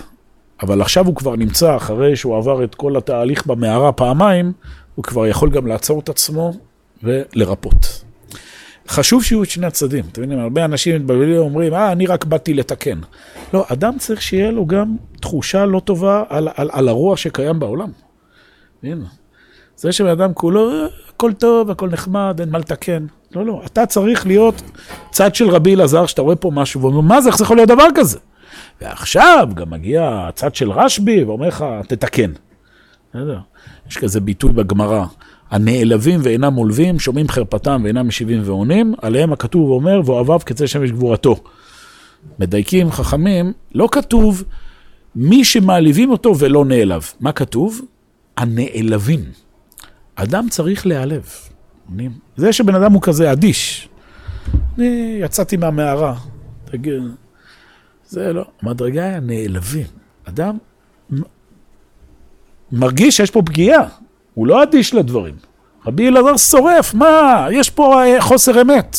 [0.62, 4.52] אבל עכשיו הוא כבר נמצא, אחרי שהוא עבר את כל התהליך במערה פעמיים,
[4.96, 6.54] הוא כבר יכול גם לעצור את עצמו
[7.04, 8.04] ולרפות.
[8.88, 10.06] חשוב שיהיו את שני הצדדים.
[10.12, 13.00] אתם יודעים, הרבה אנשים מתבלבלים ואומרים, אה, אני רק באתי לתקן.
[13.54, 17.90] לא, אדם צריך שיהיה לו גם תחושה לא טובה על, על, על הרוע שקיים בעולם.
[18.84, 19.06] הנה.
[19.76, 23.06] זה שבן אדם כולו, אה, הכל טוב, הכל נחמד, אין מה לתקן.
[23.36, 24.62] לא, לא, אתה צריך להיות
[25.12, 27.70] צד של רבי אלעזר, שאתה רואה פה משהו, ואומר, מה זה, איך זה יכול להיות
[27.70, 28.20] דבר כזה?
[28.82, 32.32] ועכשיו גם מגיע הצד של רשב"י ואומר לך, תתקן.
[33.90, 35.06] יש כזה ביטוי בגמרא,
[35.52, 41.36] הנעלבים ואינם עולבים, שומעים חרפתם ואינם משיבים ועונים, עליהם הכתוב אומר, ואוהביו כצא שמש גבורתו.
[42.40, 44.44] מדייקים חכמים, לא כתוב
[45.16, 47.12] מי שמעליבים אותו ולא נעלב.
[47.20, 47.82] מה כתוב?
[48.38, 49.20] הנעלבים.
[50.16, 51.30] אדם צריך להיעלב.
[52.38, 53.90] זה שבן אדם הוא כזה אדיש.
[54.78, 56.16] אני יצאתי מהמערה,
[56.66, 57.02] תגיד,
[58.10, 58.46] זה לא.
[58.62, 59.88] המדרגה היא הנעלבים.
[60.26, 60.58] אדם
[62.72, 63.88] מרגיש שיש פה פגיעה,
[64.34, 65.36] הוא לא אדיש לדברים.
[65.86, 68.98] רבי אלעזר שורף, מה, יש פה אה, חוסר אמת.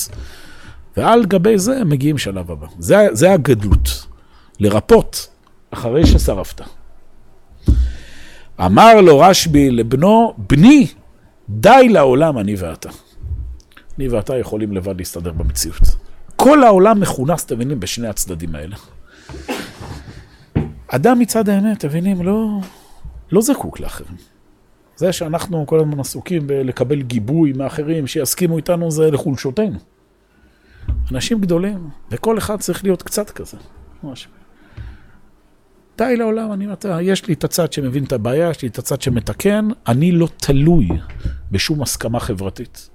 [0.97, 2.67] ועל גבי זה מגיעים שלב הבא.
[2.79, 4.07] זה, זה הגדלות,
[4.61, 5.29] לרפות
[5.71, 6.61] אחרי ששרפת.
[8.61, 10.87] אמר לו רשב"י לבנו, בני,
[11.49, 12.89] די לעולם אני ואתה.
[13.99, 15.83] אני ואתה יכולים לבד להסתדר במציאות.
[16.37, 18.77] כל העולם מכונס, אתם מבינים, בשני הצדדים האלה.
[20.93, 22.59] אדם מצד האמת, מבינים, לא,
[23.33, 24.17] לא זקוק לאחרים.
[24.97, 29.79] זה שאנחנו כל הזמן עסוקים בלקבל גיבוי מאחרים שיסכימו איתנו זה לחולשותינו.
[31.13, 33.57] אנשים גדולים, וכל אחד צריך להיות קצת כזה.
[34.03, 34.29] ממש.
[35.99, 39.03] די לעולם, אני אתה, יש לי את הצד שמבין את הבעיה, יש לי את הצד
[39.03, 40.89] שמתקן, אני לא תלוי
[41.51, 42.91] בשום הסכמה חברתית.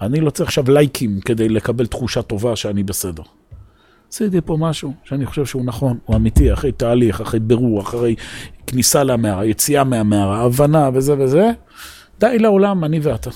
[0.00, 3.22] אני לא צריך עכשיו לייקים כדי לקבל תחושה טובה שאני בסדר.
[4.14, 8.14] עשיתי פה משהו שאני חושב שהוא נכון, הוא אמיתי, אחרי תהליך, אחרי בירור, אחרי
[8.66, 11.50] כניסה למערה, יציאה מהמערה, הבנה וזה וזה,
[12.20, 13.30] די לעולם, אני ואתה.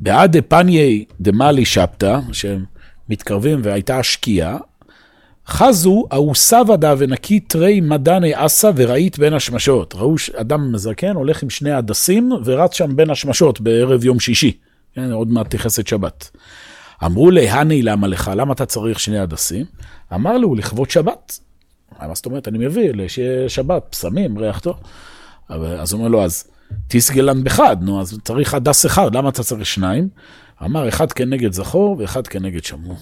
[0.00, 2.64] בעד דפניי דמאלי שבתא, שהם
[3.08, 4.56] מתקרבים והייתה השקיעה,
[5.46, 9.94] חזו אהוסבדה ונקי תרי מדני אסה וראית בין השמשות.
[9.94, 14.52] ראו אדם מזקן הולך עם שני הדסים ורץ שם בין השמשות בערב יום שישי.
[14.94, 16.30] כן, עוד מעט תכסת שבת.
[17.04, 19.66] אמרו להני למה לך, למה אתה צריך שני הדסים?
[20.14, 21.38] אמר לו, לכבוד שבת.
[22.00, 24.76] מה זאת אומרת, אני מביא שיהיה שבת, פסמים, ריח טוב.
[25.48, 26.44] אז הוא אומר לו, אז
[26.88, 30.08] תסגלן בחד, נו, אז צריך הדס אחד, למה אתה צריך שניים?
[30.64, 32.96] אמר, אחד כנגד זכור ואחד כנגד שמור.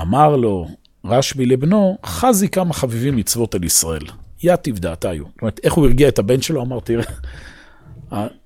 [0.00, 0.68] אמר לו
[1.04, 4.02] רשב"י לבנו, חזי כמה חביבים מצוות על ישראל.
[4.42, 5.24] יתיב דעתיו.
[5.24, 6.62] זאת אומרת, איך הוא הרגיע את הבן שלו?
[6.62, 7.04] אמר, תראה,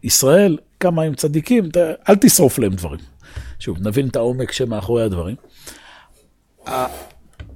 [0.03, 1.69] ישראל, כמה הם צדיקים,
[2.09, 3.01] אל תשרוף להם דברים.
[3.59, 5.37] שוב, נבין את העומק שמאחורי הדברים.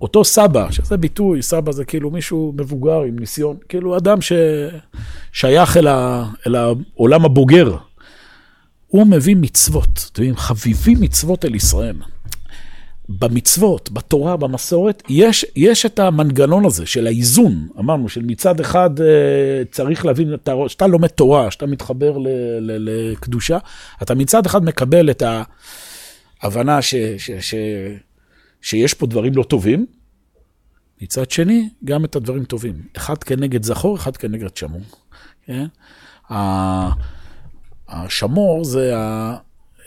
[0.00, 5.86] אותו סבא, שזה ביטוי, סבא זה כאילו מישהו מבוגר עם ניסיון, כאילו אדם ששייך אל,
[5.86, 7.76] ה, אל העולם הבוגר.
[8.86, 11.96] הוא מביא מצוות, אתם יודעים, חביבים מצוות אל ישראל.
[13.08, 19.62] במצוות, בתורה, במסורת, יש, יש את המנגנון הזה של האיזון, אמרנו, של מצד אחד אה,
[19.70, 20.34] צריך להבין,
[20.66, 22.28] כשאתה לומד תורה, כשאתה מתחבר ל,
[22.60, 23.58] ל, לקדושה,
[24.02, 25.22] אתה מצד אחד מקבל את
[26.42, 27.54] ההבנה ש, ש, ש,
[28.62, 29.86] שיש פה דברים לא טובים,
[31.02, 32.82] מצד שני, גם את הדברים טובים.
[32.96, 34.80] אחד כנגד זכור, אחד כנגד שמור.
[35.46, 35.66] כן?
[37.88, 39.36] השמור זה ה...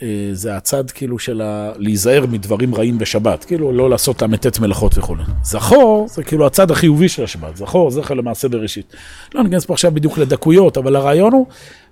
[0.01, 1.71] אה, זה הצד כאילו של ה...
[1.77, 5.15] להיזהר מדברים רעים בשבת, כאילו לא לעשות ל"ט מלאכות וכו'.
[5.43, 8.95] זכור זה כאילו הצד החיובי של השבת, זכור, זכר למעשה בראשית.
[9.35, 11.45] לא ניכנס פה עכשיו בדיוק לדקויות, אבל הרעיון הוא,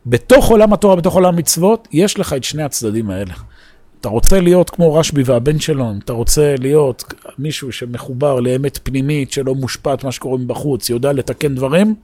[0.06, 3.34] בתוך עולם התורה, בתוך עולם המצוות, יש לך את שני הצדדים האלה.
[4.02, 9.56] אתה רוצה להיות כמו רשב"י והבן שלו, אתה רוצה להיות מישהו שמחובר לאמת פנימית, שלא
[9.56, 11.96] מושפעת מה שקורה מבחוץ, יודע לתקן דברים,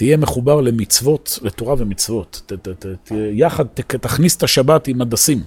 [0.00, 2.42] תהיה מחובר למצוות, לתורה ומצוות.
[2.46, 5.42] ת, ת, ת, ת, יחד ת, תכניס את השבת עם הדסים.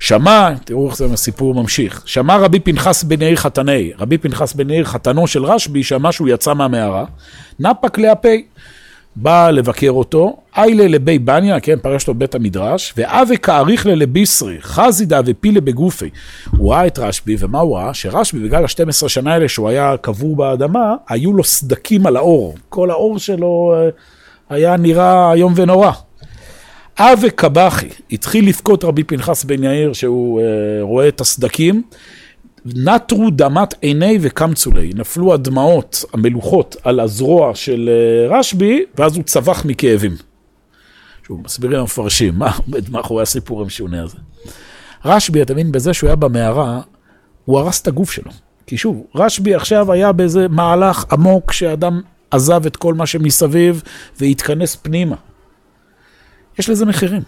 [0.00, 4.70] שמע, תראו איך זה הסיפור ממשיך, שמע רבי פנחס בן יאיר חתני, רבי פנחס בן
[4.70, 7.04] יאיר חתנו של רשב"י, שמע שהוא יצא מהמערה,
[7.60, 8.44] נפק להפי.
[9.16, 15.20] בא לבקר אותו, איילה לבי בניה, כן, פרש לו בית המדרש, ואבי כאריך ללביסרי, חזידה
[15.26, 16.10] ופילה בגופי.
[16.56, 17.94] הוא ראה את רשב"י, ומה הוא ראה?
[17.94, 22.54] שרשב"י, בגלל ה-12 שנה האלה שהוא היה קבור באדמה, היו לו סדקים על האור.
[22.68, 23.88] כל האור שלו אה,
[24.56, 25.90] היה נראה איום ונורא.
[26.98, 30.46] אבי קבחי, התחיל לבכות רבי פנחס בן יאיר, שהוא אה,
[30.80, 31.82] רואה את הסדקים.
[32.64, 39.24] נטרו דמת עיני וקמצו לי, נפלו הדמעות המלוכות על הזרוע של אה, רשב"י, ואז הוא
[39.24, 40.16] צבח מכאבים.
[41.26, 44.16] שוב, מסבירים המפרשים, מה עומד מאחורי הסיפור המשונה הזה.
[45.04, 46.80] רשב"י, אתה מבין, בזה שהוא היה במערה,
[47.44, 48.30] הוא הרס את הגוף שלו.
[48.66, 53.82] כי שוב, רשב"י עכשיו היה באיזה מהלך עמוק שאדם עזב את כל מה שמסביב
[54.20, 55.16] והתכנס פנימה.
[56.58, 57.22] יש לזה מחירים.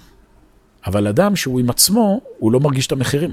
[0.86, 3.30] אבל אדם שהוא עם עצמו, הוא לא מרגיש את המחירים.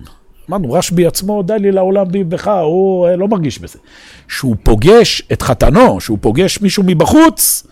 [0.52, 3.80] אמרנו, רשב"י עצמו, די לי לעולם בי בך, הוא אה, לא מרגיש בזה.
[4.28, 7.68] שהוא פוגש את חתנו, שהוא פוגש מישהו מבחוץ,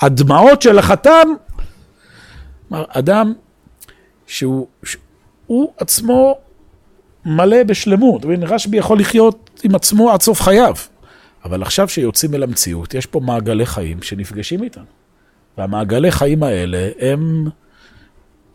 [0.00, 1.28] הדמעות של החתן,
[2.68, 3.32] כלומר, אדם
[4.26, 6.38] שהוא, שהוא עצמו
[7.24, 8.22] מלא בשלמות.
[8.42, 10.74] רשב"י יכול לחיות עם עצמו עד סוף חייו.
[11.44, 14.84] אבל עכשיו שיוצאים אל המציאות, יש פה מעגלי חיים שנפגשים איתנו.
[15.58, 17.48] והמעגלי חיים האלה הם...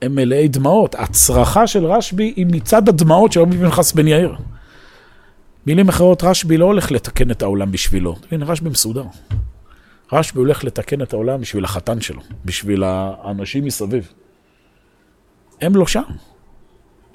[0.02, 0.96] הם מלאי דמעות.
[0.96, 4.36] הצרחה של רשב"י היא מצד הדמעות של רבי פנחס בן יאיר.
[5.66, 8.16] מילים אחרות, רשב"י לא הולך לתקן את העולם בשבילו.
[8.32, 9.04] הנה, רשב"י מסודר.
[10.14, 14.14] רשב"י הולך לתקן את העולם בשביל החתן שלו, בשביל האנשים מסביב.
[15.62, 16.04] הם לא שם.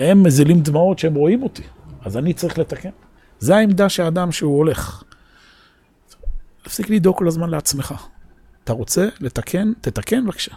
[0.00, 1.62] הם מזילים דמעות שהם רואים אותי,
[2.04, 2.90] אז אני צריך לתקן.
[3.38, 5.02] זה העמדה שהאדם שהוא הולך.
[6.62, 7.94] תפסיק לדאוג כל הזמן לעצמך.
[8.64, 9.72] אתה רוצה לתקן?
[9.80, 10.54] תתקן בבקשה.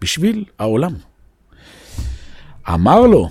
[0.00, 0.94] בשביל העולם.
[2.74, 3.28] אמר לו,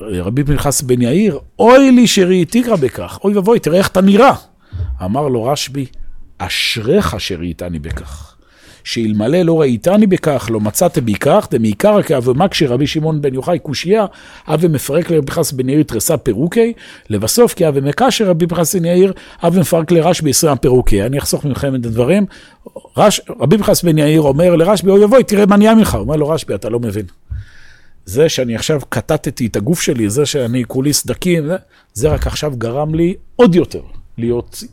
[0.00, 4.34] רבי פנחס בן יאיר, אוי לי שראיתיך בכך, אוי ואבוי, תראה איך אתה נראה.
[5.04, 5.86] אמר לו רשב"י,
[6.38, 8.36] אשריך שראיתני בכך.
[8.84, 14.06] שאלמלא לא ראיתני בכך, לא מצאתי בכך, דמעיקרא כאבומקשי רבי שמעון בן יוחאי קושייה,
[14.48, 16.72] אבי מפרק לרבי פנחס בן יאיר תרסה פירוקי,
[17.10, 19.12] לבסוף כי אבי מקשר רבי פנחס בן יאיר,
[19.46, 21.02] אבי מפרק לרשב"י עשרים פירוקי.
[21.02, 22.26] אני אחסוך מכם את הדברים.
[22.96, 25.94] רש, רבי פנחס בן יאיר אומר לרשב"י, אוי אבוי, תראה מה נהיה ממך.
[25.94, 27.04] אומר לו רשב"י, אתה לא מבין.
[28.10, 31.50] זה שאני עכשיו קטטתי את הגוף שלי, זה שאני כולי סדקים,
[31.92, 33.82] זה, רק עכשיו גרם לי עוד יותר
[34.18, 34.64] להיות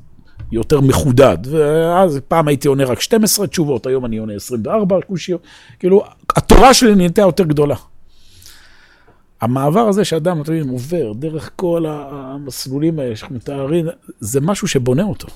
[0.51, 1.37] יותר מחודד.
[1.49, 5.41] ואז פעם הייתי עונה רק 12 תשובות, היום אני עונה 24 קושיות.
[5.79, 6.03] כאילו,
[6.35, 7.75] התורה שלי נהייתה יותר גדולה.
[9.41, 13.85] המעבר הזה שאדם, אתה מבין, עובר דרך כל המסלולים האלה שמתארים,
[14.19, 15.27] זה משהו שבונה אותו.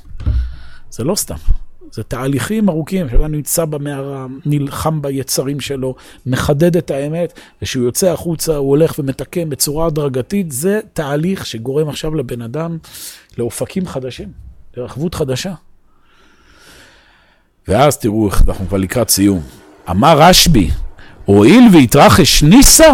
[0.89, 1.35] זה לא סתם.
[1.91, 8.55] זה תהליכים ארוכים, שאדם נמצא במערה, נלחם ביצרים שלו, מחדד את האמת, וכשהוא יוצא החוצה
[8.55, 12.77] הוא הולך ומתקן בצורה הדרגתית, זה תהליך שגורם עכשיו לבן אדם
[13.37, 14.31] לאופקים חדשים,
[14.77, 15.53] לרחבות חדשה.
[17.67, 19.41] ואז תראו, אנחנו כבר לקראת סיום.
[19.89, 20.69] אמר רשב"י,
[21.25, 22.93] הואיל ויתרחש ניסה,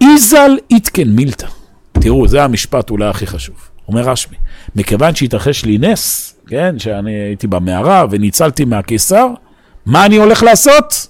[0.00, 1.46] איזל איתקן מילתא.
[1.92, 3.73] תראו, זה המשפט אולי הכי חשוב.
[3.88, 4.36] אומר רשב"י,
[4.76, 9.28] מכיוון שהתרחש לי נס, כן, שאני הייתי במערה וניצלתי מהקיסר,
[9.86, 11.08] מה אני הולך לעשות?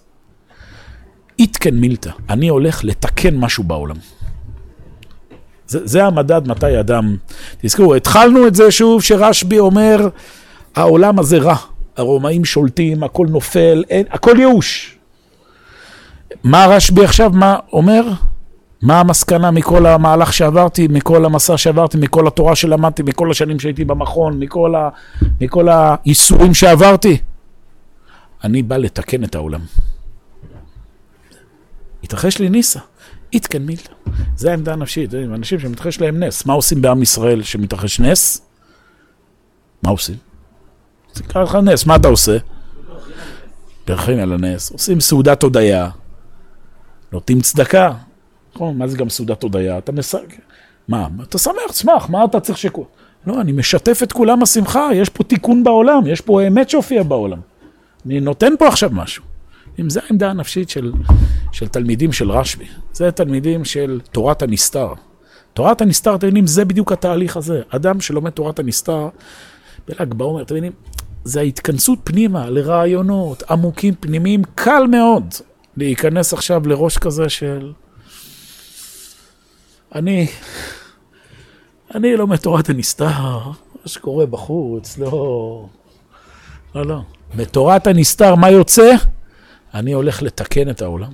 [1.38, 3.96] איתקן מילתא, אני הולך לתקן משהו בעולם.
[5.66, 7.16] זה, זה המדד מתי אדם,
[7.58, 10.08] תזכרו, התחלנו את זה שוב שרשב"י אומר,
[10.76, 11.56] העולם הזה רע,
[11.96, 14.98] הרומאים שולטים, הכל נופל, אין, הכל ייאוש.
[16.44, 18.02] מה רשב"י עכשיו, מה אומר?
[18.84, 24.38] מה המסקנה מכל המהלך שעברתי, מכל המסע שעברתי, מכל התורה שלמדתי, מכל השנים שהייתי במכון,
[24.38, 24.88] מכל, ה...
[25.40, 27.18] מכל האיסורים שעברתי?
[28.44, 29.60] אני בא לתקן את העולם.
[32.02, 32.80] התרחש לי ניסה,
[33.32, 33.92] איתקן מילתא.
[34.36, 36.46] זה העמדה הנפשית, אנשים שמתרחש להם נס.
[36.46, 38.42] מה עושים בעם ישראל שמתרחש נס?
[39.82, 40.16] מה עושים?
[41.14, 42.36] זה קרה לך נס, מה אתה עושה?
[43.86, 45.88] ברכים על הנס, עושים סעודת הודיה,
[47.12, 47.92] נותנים צדקה,
[48.54, 48.78] נכון?
[48.78, 49.78] מה זה גם סעודת הודיה?
[49.78, 50.14] אתה מס...
[50.88, 51.08] מה?
[51.22, 52.86] אתה שמח, צמח, מה אתה צריך שכו...
[53.26, 57.38] לא, אני משתף את כולם בשמחה, יש פה תיקון בעולם, יש פה אמת שהופיע בעולם.
[58.06, 59.24] אני נותן פה עכשיו משהו.
[59.80, 60.92] אם זו העמדה הנפשית של,
[61.52, 64.92] של תלמידים של רשב"י, זה תלמידים של תורת הנסתר.
[65.54, 67.62] תורת הנסתר, אתם יודעים, זה בדיוק התהליך הזה.
[67.68, 69.08] אדם שלומד תורת הנסתר,
[69.88, 70.72] בל"ג בעומר, אתם יודעים,
[71.24, 75.24] זה ההתכנסות פנימה לרעיונות עמוקים, פנימיים, קל מאוד
[75.76, 77.72] להיכנס עכשיו לראש כזה של
[79.94, 80.26] אני,
[81.94, 83.38] אני לא מתורת הנסתר,
[83.82, 85.66] מה שקורה בחוץ, לא,
[86.74, 87.00] לא, לא.
[87.34, 88.94] מתורת הנסתר, מה יוצא?
[89.74, 91.12] אני הולך לתקן את העולם.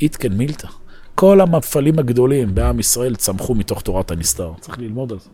[0.00, 0.68] איתקן מילתא.
[1.14, 4.52] כל המפעלים הגדולים בעם ישראל צמחו מתוך תורת הנסתר.
[4.60, 5.28] צריך ללמוד על זה.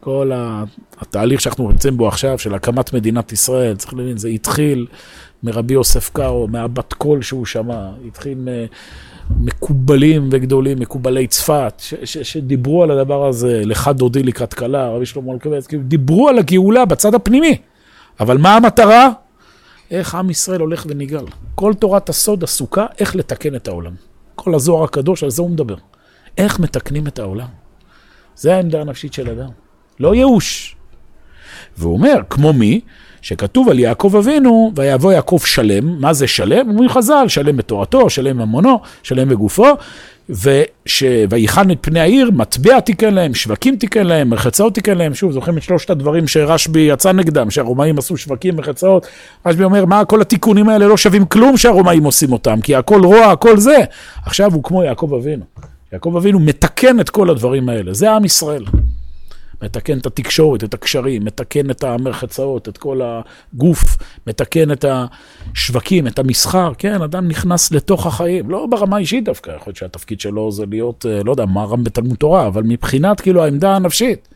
[0.00, 0.30] כל
[0.98, 4.86] התהליך שאנחנו נמצאים בו עכשיו, של הקמת מדינת ישראל, צריך להבין, זה התחיל
[5.42, 8.38] מרבי יוסף קאו, מהבת קול שהוא שמע, התחיל
[9.40, 15.06] מקובלים וגדולים, מקובלי צפת, ש- ש- שדיברו על הדבר הזה, לך דודי לקראת כלה, רבי
[15.06, 17.58] שלמה אלקבץ, כאילו דיברו על הגאולה בצד הפנימי,
[18.20, 19.08] אבל מה המטרה?
[19.90, 21.24] איך עם ישראל הולך ונגאל.
[21.54, 23.92] כל תורת הסוד עסוקה איך לתקן את העולם.
[24.34, 25.76] כל הזוהר הקדוש, על זה הוא מדבר.
[26.38, 27.48] איך מתקנים את העולם.
[28.36, 29.48] זה העמדה הנפשית של אדם.
[30.00, 30.76] לא ייאוש.
[31.76, 32.80] והוא אומר, כמו מי?
[33.22, 36.68] שכתוב על יעקב אבינו, ויבוא יעקב שלם, מה זה שלם?
[36.68, 39.66] אומרים חז"ל, שלם בתורתו, שלם במונו, שלם בגופו.
[41.30, 45.58] ויחן את פני העיר, מטבע תיקן להם, שווקים תיקן להם, מרחצאות תיקן להם, שוב, זוכרים
[45.58, 49.06] את שלושת הדברים שרשב"י יצא נגדם, שהרומאים עשו שווקים, מרחצאות,
[49.46, 53.26] רשב"י אומר, מה כל התיקונים האלה לא שווים כלום שהרומאים עושים אותם, כי הכל רוע,
[53.26, 53.76] הכל זה.
[54.24, 55.44] עכשיו הוא כמו יעקב אבינו.
[55.92, 58.64] יעקב אבינו מתקן את כל הדברים האלה, זה עם ישראל.
[59.62, 63.96] מתקן את התקשורת, את הקשרים, מתקן את המרחצאות, את כל הגוף,
[64.26, 69.64] מתקן את השווקים, את המסחר, כן, אדם נכנס לתוך החיים, לא ברמה האישית דווקא, יכול
[69.66, 73.76] להיות שהתפקיד שלו זה להיות, אה, לא יודע, מרם בתלמוד תורה, אבל מבחינת כאילו העמדה
[73.76, 74.28] הנפשית.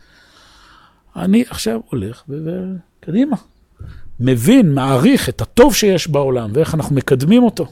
[1.16, 3.36] אני עכשיו הולך וקדימה,
[4.20, 7.66] מבין, מעריך את הטוב שיש בעולם ואיך אנחנו מקדמים אותו.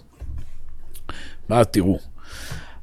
[1.51, 1.99] ואז תראו,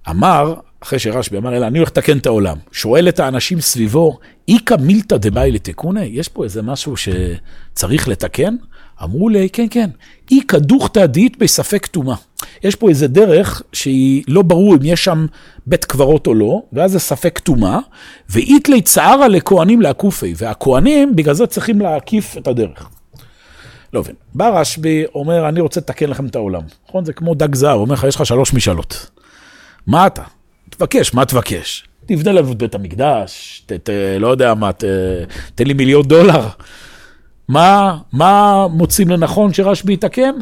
[0.10, 0.54] אמר
[0.84, 2.58] אחרי שרשב"י אמר, אלא אני הולך לתקן את העולם.
[2.72, 6.06] שואל את האנשים סביבו, איכא מילתא דבאי לתקוני?
[6.06, 8.56] יש פה איזה משהו שצריך לתקן?
[9.04, 9.90] אמרו לי, כן, כן,
[10.32, 12.16] איכא דוכתא דאית בספק טומאה.
[12.64, 15.26] יש פה איזה דרך שהיא לא ברור אם יש שם
[15.66, 17.80] בית קברות או לא, ואז זה ספק טומאה,
[18.30, 22.90] ואיתלי צערא לכהנים לעקופי, והכהנים בגלל זה צריכים להקיף את הדרך.
[23.94, 24.16] לא מבין.
[24.34, 26.62] בא רשב"י, אומר, אני רוצה לתקן לכם את העולם.
[26.88, 27.06] נכון?
[27.06, 29.12] זה כמו דג זהב, אומר לך, יש לך שלוש משאלות.
[29.88, 30.24] מה אתה?
[30.78, 31.88] תבקש, מה תבקש?
[32.06, 34.84] תבנה לנו את בית המקדש, ת, ת, לא יודע מה, ת,
[35.56, 36.48] תן לי מיליון דולר.
[37.48, 40.34] מה, מה מוצאים לנכון שרשב"י יתקן?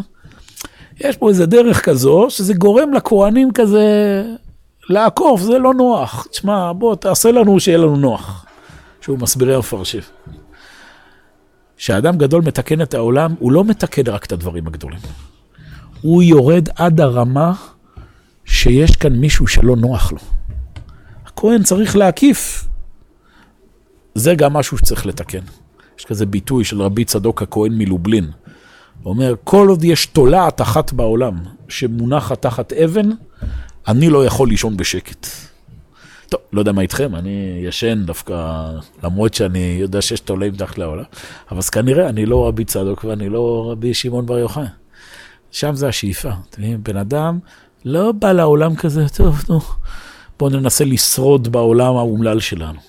[0.99, 3.85] יש פה איזה דרך כזו, שזה גורם לכהנים כזה
[4.89, 6.27] לעקוף, זה לא נוח.
[6.31, 8.45] תשמע, בוא, תעשה לנו שיהיה לנו נוח.
[9.01, 10.01] שהוא מסבירי המפרשים.
[11.77, 14.99] כשאדם גדול מתקן את העולם, הוא לא מתקן רק את הדברים הגדולים.
[16.01, 17.53] הוא יורד עד הרמה
[18.49, 20.19] שיש כאן מישהו שלא נוח לו.
[21.25, 22.67] הכהן צריך להקיף.
[24.15, 25.43] זה גם משהו שצריך לתקן.
[25.99, 28.31] יש כזה ביטוי של רבי צדוק הכהן מלובלין.
[29.03, 31.37] הוא אומר, כל עוד יש תולעת אחת בעולם
[31.67, 33.09] שמונחת תחת אבן,
[33.87, 35.27] אני לא יכול לישון בשקט.
[36.29, 38.65] טוב, לא יודע מה איתכם, אני ישן דווקא,
[39.03, 41.03] למרות שאני יודע שיש תולעים תחת לעולם,
[41.51, 44.65] אבל אז כנראה אני לא רבי צדוק ואני לא רבי שמעון בר יוחאי.
[45.51, 46.29] שם זה השאיפה.
[46.49, 47.39] אתם יודעים, בן אדם
[47.85, 49.59] לא בא לעולם כזה, טוב, נו,
[50.39, 52.79] בואו ננסה לשרוד בעולם האומלל שלנו.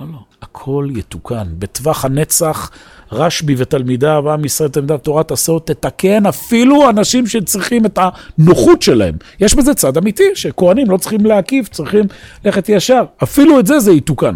[0.00, 1.46] לא, לא, הכל יתוקן.
[1.58, 2.70] בטווח הנצח,
[3.12, 7.98] רשב"י ותלמידיו, עם ישראל, תלמידיו, תורת הסוד, תתקן אפילו אנשים שצריכים את
[8.38, 9.14] הנוחות שלהם.
[9.40, 12.04] יש בזה צד אמיתי, שכהנים לא צריכים להקיף, צריכים
[12.44, 13.02] ללכת ישר.
[13.22, 14.34] אפילו את זה, זה יתוקן.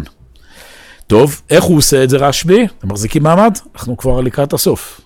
[1.07, 2.67] טוב, איך הוא עושה את זה רשב"י?
[2.79, 3.57] אתם מחזיקים מעמד?
[3.75, 5.01] אנחנו כבר לקראת הסוף.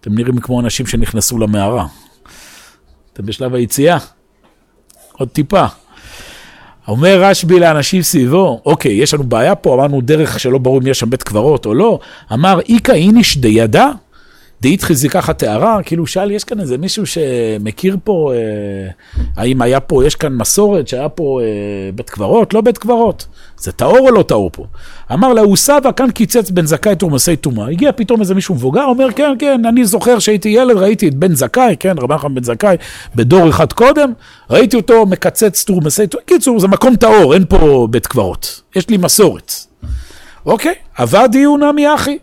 [0.00, 1.86] אתם נראים כמו אנשים שנכנסו למערה.
[3.14, 3.98] אתם בשלב היציאה.
[5.12, 5.64] עוד טיפה.
[6.88, 10.98] אומר רשב"י לאנשים סביבו, אוקיי, יש לנו בעיה פה, אמרנו דרך שלא ברור אם יש
[10.98, 11.98] שם בית קברות או לא,
[12.32, 13.38] אמר איכא איניש
[14.64, 18.90] דאית חזיקה טהרה, כאילו שאל, יש כאן איזה מישהו שמכיר פה, אה,
[19.36, 21.46] האם היה פה, יש כאן מסורת שהיה פה אה,
[21.94, 22.54] בית קברות?
[22.54, 23.26] לא בית קברות.
[23.58, 24.64] זה טהור או לא טהור פה?
[25.12, 27.70] אמר לה, הוא סבא כאן קיצץ בן זכאי תורמסי טומאה.
[27.70, 31.34] הגיע פתאום איזה מישהו מבוגר, אומר, כן, כן, אני זוכר שהייתי ילד, ראיתי את בן
[31.34, 32.76] זכאי, כן, רבי נחמן בן זכאי,
[33.14, 34.12] בדור אחד קודם,
[34.50, 36.24] ראיתי אותו מקצץ תורמסי טומאה.
[36.26, 38.60] קיצור, זה מקום טהור, אין פה בית קברות.
[38.76, 39.52] יש לי מסורת.
[40.46, 42.18] אוקיי, עבד דיונה אחי.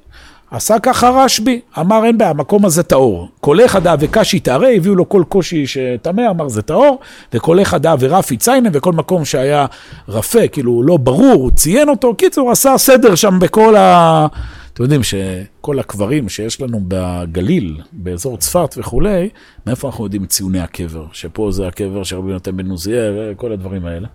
[0.51, 3.29] עשה ככה רשב"י, אמר אין בעיה, המקום הזה טהור.
[3.39, 6.99] כל אחד דא וקשי טהרה, הביאו לו כל קושי שטמא, אמר זה טהור,
[7.33, 9.65] וכל אחד דא ורפי ציינה, וכל מקום שהיה
[10.07, 12.15] רפה, כאילו לא ברור, הוא ציין אותו.
[12.15, 14.27] קיצור, עשה סדר שם בכל ה...
[14.73, 19.29] אתם יודעים שכל הקברים שיש לנו בגליל, באזור צפת וכולי,
[19.67, 21.05] מאיפה אנחנו יודעים ציוני הקבר?
[21.11, 24.07] שפה זה הקבר של רבי נותן בן עוזיאל וכל הדברים האלה.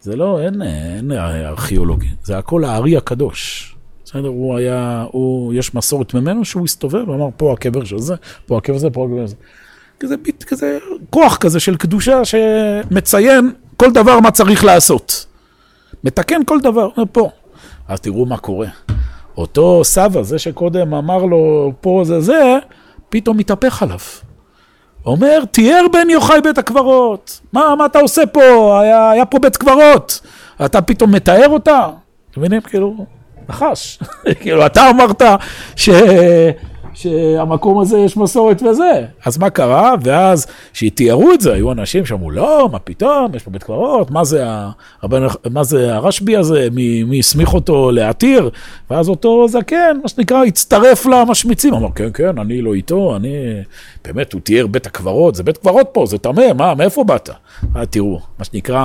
[0.00, 1.12] זה לא, אין, אין
[1.44, 3.73] ארכיאולוגי, זה הכל הארי הקדוש.
[4.14, 8.14] בסדר, הוא היה, הוא, יש מסורת ממנו שהוא הסתובב ואמר, פה הקבר של זה,
[8.46, 9.36] פה הקבר זה, פה הקבר זה.
[10.00, 10.78] כזה ביט, כזה
[11.10, 15.26] כוח כזה של קדושה שמציין כל דבר מה צריך לעשות.
[16.04, 17.30] מתקן כל דבר, אומר פה.
[17.88, 18.68] אז תראו מה קורה.
[19.36, 22.58] אותו סבא, זה שקודם אמר לו, פה זה זה,
[23.08, 23.98] פתאום מתהפך עליו.
[25.06, 27.40] אומר, תיאר בן יוחאי בית הקברות.
[27.52, 28.80] מה, מה אתה עושה פה?
[28.80, 30.20] היה, היה פה בית קברות.
[30.64, 31.88] אתה פתאום מתאר אותה?
[32.30, 32.60] אתם מבינים?
[32.60, 33.06] כאילו,
[33.48, 33.98] נחש.
[34.40, 35.22] כאילו, אתה אמרת
[35.76, 35.88] ש...
[36.94, 39.06] שהמקום הזה יש מסורת וזה.
[39.24, 39.94] אז מה קרה?
[40.02, 44.24] ואז כשתיארו את זה, היו אנשים שאמרו, לא, מה פתאום, יש פה בית קברות, מה
[44.24, 44.44] זה,
[45.02, 48.50] הרבן, מה זה הרשב"י הזה, מי, מי הסמיך אותו להתיר?
[48.90, 51.74] ואז אותו זקן, מה שנקרא, הצטרף למשמיצים.
[51.74, 53.34] אמר, כן, כן, אני לא איתו, אני...
[54.04, 57.30] באמת, הוא תיאר בית הקברות, זה בית קברות פה, זה טמא, מה, מאיפה באת?
[57.76, 58.84] אה, תראו, מה שנקרא,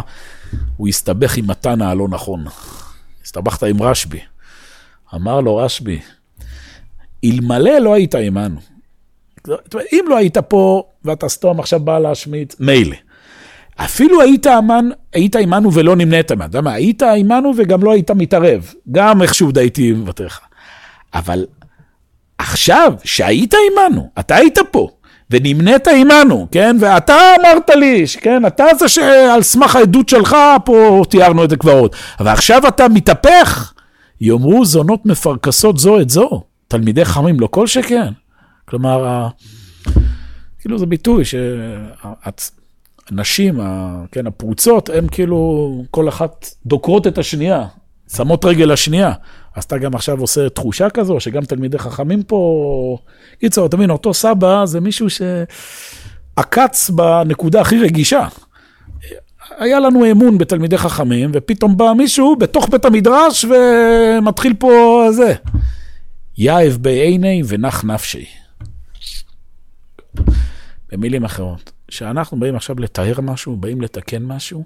[0.78, 2.46] הוא הסתבך עם מתנה הלא נכון.
[3.24, 4.20] הסתבכת עם רשב"י.
[5.16, 6.00] אמר לו רשב"י,
[7.26, 8.60] אלמלא לא היית עמנו.
[9.94, 12.96] אם לא היית פה ואתה סתום עכשיו בא להשמיץ, מילא.
[13.76, 16.46] אפילו היית, אמן, היית עמנו ולא נמנית עמנו.
[16.46, 18.74] אתה יודע מה, היית עמנו וגם לא היית מתערב.
[18.92, 20.40] גם איכשהו דייתי מוותר לך.
[21.14, 21.46] אבל
[22.38, 24.90] עכשיו, שהיית עמנו, אתה היית פה,
[25.30, 26.78] ונמנית עמנו, כן?
[26.80, 28.46] ואתה אמרת לי, כן?
[28.46, 30.36] אתה זה שעל סמך העדות שלך
[30.66, 31.96] פה תיארנו את זה כבר עוד.
[32.20, 33.74] אבל עכשיו אתה מתהפך,
[34.22, 36.44] יאמרו זונות מפרכסות זו את זו.
[36.68, 38.12] תלמידי חכמים, לא כל שכן.
[38.66, 39.28] כלומר,
[40.60, 41.24] כאילו זה ביטוי
[43.10, 43.60] שהנשים,
[44.12, 47.68] כן, הפרוצות, הן כאילו, כל אחת דוקרות את השנייה,
[48.16, 49.14] שמות רגל לשנייה.
[49.56, 52.98] אז אתה גם עכשיו עושה תחושה כזו, שגם תלמידי חכמים פה...
[53.40, 58.28] קיצור, אתה מבין, אותו סבא זה מישהו שעקץ בנקודה הכי רגישה.
[59.58, 65.34] היה לנו אמון בתלמידי חכמים, ופתאום בא מישהו בתוך בית המדרש ומתחיל פה זה.
[66.38, 68.26] יאהב בעיני ונח נפשי.
[70.92, 74.64] במילים אחרות, כשאנחנו באים עכשיו לטהר משהו, באים לתקן משהו,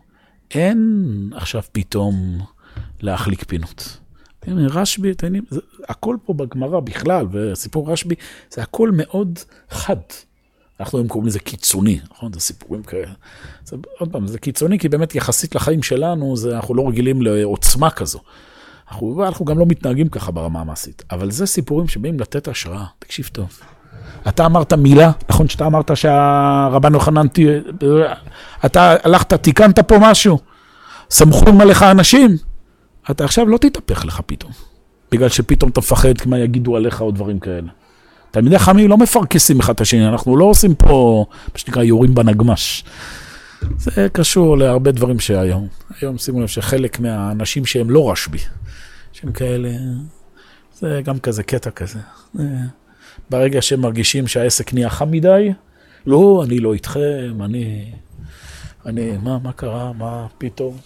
[0.51, 2.39] אין עכשיו פתאום
[3.01, 3.97] להחליק פינות.
[4.47, 5.43] רשב"י, אתם יודעים,
[5.89, 8.15] הכל פה בגמרא בכלל, וסיפור רשב"י,
[8.49, 9.97] זה הכל מאוד חד.
[10.80, 12.34] אנחנו היום קוראים לזה קיצוני, נכון?
[12.34, 13.11] זה סיפורים כאלה.
[13.65, 17.89] זה, עוד פעם, זה קיצוני כי באמת יחסית לחיים שלנו, זה, אנחנו לא רגילים לעוצמה
[17.89, 18.19] כזו.
[18.91, 23.30] אנחנו, אנחנו גם לא מתנהגים ככה ברמה המעשית, אבל זה סיפורים שבאים לתת השראה, תקשיב
[23.32, 23.59] טוב.
[24.28, 27.28] אתה אמרת מילה, נכון שאתה אמרת שהרבן יוחנן,
[28.65, 30.39] אתה הלכת, תיקנת פה משהו,
[31.09, 32.38] סמכו עליך אנשים,
[33.11, 34.51] אתה עכשיו לא תתהפך לך פתאום,
[35.11, 37.69] בגלל שפתאום אתה מפחד מה יגידו עליך או דברים כאלה.
[38.34, 42.84] תלמידי חכמים לא מפרכסים אחד את השני, אנחנו לא עושים פה, מה שנקרא, יורים בנגמש.
[43.77, 45.67] זה קשור להרבה דברים שהיום.
[46.01, 48.38] היום שימו לב שחלק מהאנשים שהם לא רשב"י,
[49.11, 49.69] שהם כאלה,
[50.73, 51.99] זה גם כזה קטע כזה.
[53.29, 55.53] ברגע שהם מרגישים שהעסק נהיה חם מדי,
[56.05, 57.91] לא, אני לא איתכם, אני...
[58.86, 60.77] אני, מה, מה קרה, מה פתאום?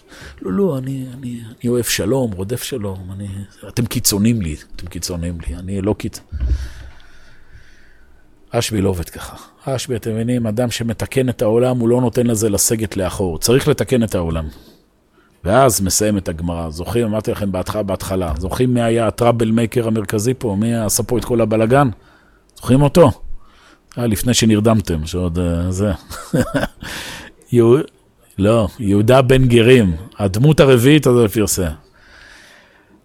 [0.42, 3.28] לא, לא, אני, אני, אני אוהב שלום, רודף שלום, אני,
[3.68, 6.20] אתם קיצונים לי, אתם קיצונים לי, אני לא קיצ...
[8.50, 9.36] אשבי לא עובד ככה.
[9.64, 13.38] אשבי, אתם מבינים, אדם שמתקן את העולם, הוא לא נותן לזה לסגת לאחור.
[13.38, 14.44] צריך לתקן את העולם.
[15.44, 16.70] ואז מסיים את הגמרא.
[16.70, 20.56] זוכרים, אמרתי לכם בהתחלה, בהתחלה, זוכרים מי היה הטראבל מייקר המרכזי פה?
[20.58, 21.88] מי עשה פה את כל הבלגן?
[22.56, 23.10] זוכרים אותו?
[23.96, 25.92] היה לפני שנרדמתם, שעוד uh, זה.
[27.52, 27.76] יהו...
[28.38, 31.70] לא, יהודה בן גרים, הדמות הרביעית הזו פרסם.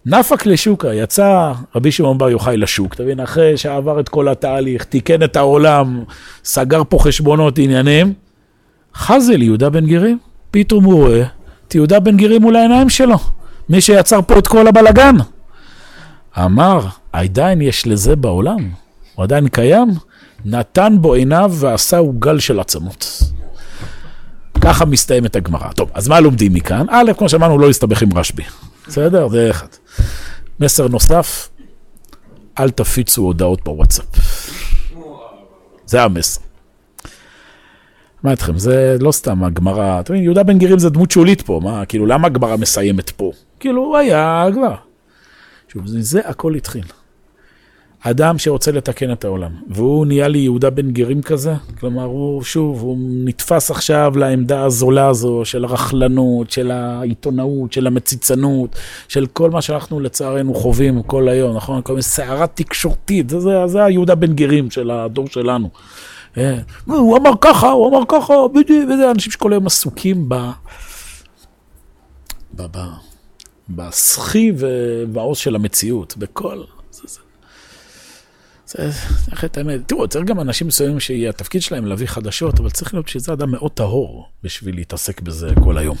[0.06, 5.22] נפק לשוקה, יצא רבי שמעון בר יוחאי לשוק, תבין, אחרי שעבר את כל התהליך, תיקן
[5.22, 6.04] את העולם,
[6.44, 8.12] סגר פה חשבונות, עניינים,
[8.94, 10.18] חזל יהודה בן גרים,
[10.50, 11.22] פתאום הוא רואה
[11.68, 13.16] את יהודה בן גרים מול העיניים שלו,
[13.68, 15.16] מי שיצר פה את כל הבלגן.
[16.38, 16.80] אמר,
[17.12, 18.68] עדיין יש לזה בעולם,
[19.14, 19.88] הוא עדיין קיים,
[20.44, 23.22] נתן בו עיניו ועשה גל של עצמות.
[24.60, 25.72] ככה מסתיימת הגמרא.
[25.72, 26.86] טוב, אז מה לומדים מכאן?
[26.90, 28.42] א', כמו שאמרנו, לא להסתבך עם רשב"י.
[28.88, 29.28] בסדר?
[29.28, 29.66] זה אחד.
[30.60, 31.48] מסר נוסף,
[32.58, 34.06] אל תפיצו הודעות בוואטסאפ.
[35.86, 36.40] זה המסר.
[38.22, 41.60] מה איתכם, זה לא סתם הגמרא, אתם יודעים, יהודה בן גרים זה דמות שולית פה,
[41.64, 43.32] מה, כאילו, למה הגמרא מסיימת פה?
[43.60, 44.74] כאילו, היה כבר.
[45.68, 46.84] שוב, זה הכל התחיל.
[48.06, 52.80] אדם שרוצה לתקן את העולם, והוא נהיה לי יהודה בן גרים כזה, כלומר, הוא, שוב,
[52.80, 58.76] הוא נתפס עכשיו לעמדה הזולה הזו של הרכלנות, של העיתונאות, של המציצנות,
[59.08, 61.82] של כל מה שאנחנו לצערנו חווים כל היום, נכון?
[61.82, 65.70] כל מיני סערה תקשורתית, זה, זה, זה היהודה בן גרים של הדור שלנו.
[66.36, 70.34] אה, הוא אמר ככה, הוא אמר ככה, בדיוק, וזה אנשים שכל היום עסוקים ב...
[72.54, 72.62] ב...
[72.62, 72.78] ב...
[73.68, 76.62] בסחי ובעוז של המציאות, בכל...
[78.76, 79.88] צריך את האמת.
[79.88, 83.72] תראו, צריך גם אנשים מסוימים שהתפקיד שלהם להביא חדשות, אבל צריך להיות שזה אדם מאוד
[83.72, 85.96] טהור בשביל להתעסק בזה כל היום.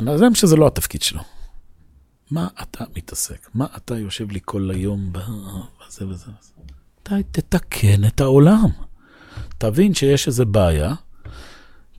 [0.00, 1.20] אני יודע שזה לא התפקיד שלו.
[2.30, 3.48] מה אתה מתעסק?
[3.54, 6.26] מה אתה יושב לי כל היום בזה וזה?
[7.02, 8.68] אתה תתקן את העולם.
[9.58, 10.94] תבין שיש איזה בעיה,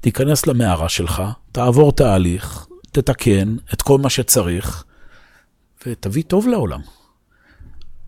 [0.02, 4.84] תיכנס למערה שלך, תעבור תהליך, תתקן את כל מה שצריך,
[5.86, 6.82] ותביא טוב לעולם.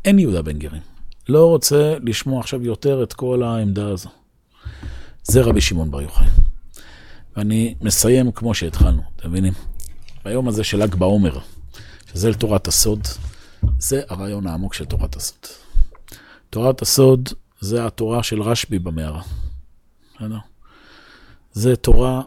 [0.06, 0.99] אין יהודה בן גרים.
[1.30, 4.10] לא רוצה לשמוע עכשיו יותר את כל העמדה הזו.
[5.24, 6.28] זה רבי שמעון בר יוחאי.
[7.38, 9.54] ואני מסיים כמו שהתחלנו, אתם מבינים?
[10.26, 11.40] ביום הזה של ל"ג בעומר,
[12.12, 13.08] שזה לתורת הסוד,
[13.80, 15.46] זה הרעיון העמוק של תורת הסוד.
[16.50, 19.22] תורת הסוד זה התורה של רשב"י במערה.
[20.16, 20.38] בסדר?
[21.52, 22.22] זה תורה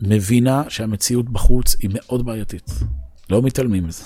[0.00, 2.70] שמבינה שהמציאות בחוץ היא מאוד בעייתית.
[3.30, 4.04] לא מתעלמים מזה.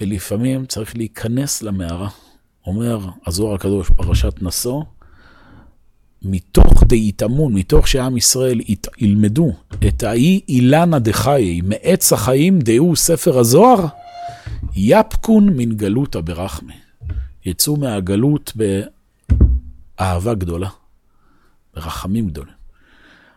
[0.00, 2.08] ולפעמים צריך להיכנס למערה.
[2.66, 4.82] אומר הזוהר הקדוש, פרשת נשוא,
[6.22, 8.60] מתוך דהיטמון, מתוך שעם ישראל
[8.98, 9.52] ילמדו
[9.88, 13.86] את האי אילנה דחיי, מעץ החיים דהו ספר הזוהר,
[14.76, 16.74] יפקון מן גלותא ברחמי.
[17.44, 18.52] יצאו מהגלות
[19.98, 20.68] באהבה גדולה,
[21.74, 22.54] ברחמים גדולים.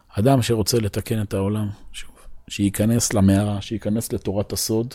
[0.10, 2.12] אדם שרוצה לתקן את העולם, שוב,
[2.48, 4.94] שייכנס למערה, שייכנס לתורת הסוד,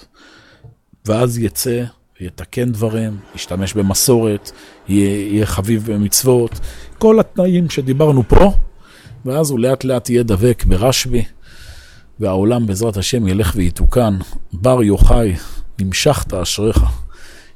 [1.07, 1.85] ואז יצא
[2.21, 4.51] ויתקן דברים, ישתמש במסורת,
[4.89, 6.61] יהיה, יהיה חביב במצוות,
[6.99, 8.53] כל התנאים שדיברנו פה,
[9.25, 11.25] ואז הוא לאט לאט יהיה דבק ברשב"י,
[12.21, 14.19] והעולם בעזרת השם ילך ויתוקן.
[14.53, 15.35] בר יוחאי,
[15.81, 16.83] נמשכת אשריך,